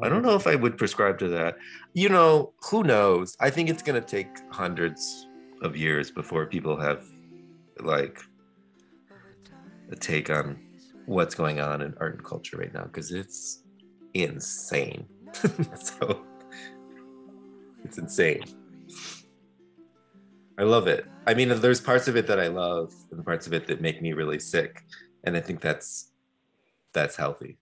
I 0.00 0.08
don't 0.08 0.22
know 0.22 0.36
if 0.36 0.46
I 0.46 0.54
would 0.54 0.78
prescribe 0.78 1.18
to 1.18 1.28
that. 1.30 1.56
You 1.94 2.10
know, 2.10 2.52
who 2.70 2.84
knows? 2.84 3.36
I 3.40 3.50
think 3.50 3.68
it's 3.68 3.82
going 3.82 4.00
to 4.00 4.06
take 4.06 4.28
hundreds 4.52 5.26
of 5.62 5.76
years 5.76 6.12
before 6.12 6.46
people 6.46 6.76
have 6.76 7.04
like 7.80 8.20
a 9.92 9.96
take 9.96 10.30
on 10.30 10.58
what's 11.06 11.34
going 11.34 11.60
on 11.60 11.82
in 11.82 11.94
art 12.00 12.14
and 12.14 12.24
culture 12.24 12.56
right 12.56 12.72
now 12.72 12.84
because 12.84 13.12
it's 13.12 13.62
insane. 14.14 15.06
so 15.74 16.24
it's 17.84 17.98
insane. 17.98 18.42
I 20.58 20.64
love 20.64 20.86
it. 20.86 21.06
I 21.26 21.34
mean, 21.34 21.48
there's 21.60 21.80
parts 21.80 22.08
of 22.08 22.16
it 22.16 22.26
that 22.26 22.38
I 22.38 22.48
love 22.48 22.92
and 23.10 23.24
parts 23.24 23.46
of 23.46 23.52
it 23.52 23.66
that 23.68 23.80
make 23.80 24.02
me 24.02 24.12
really 24.12 24.38
sick. 24.38 24.82
And 25.24 25.36
I 25.36 25.40
think 25.40 25.60
that's 25.60 26.12
that's 26.92 27.16
healthy. 27.16 27.58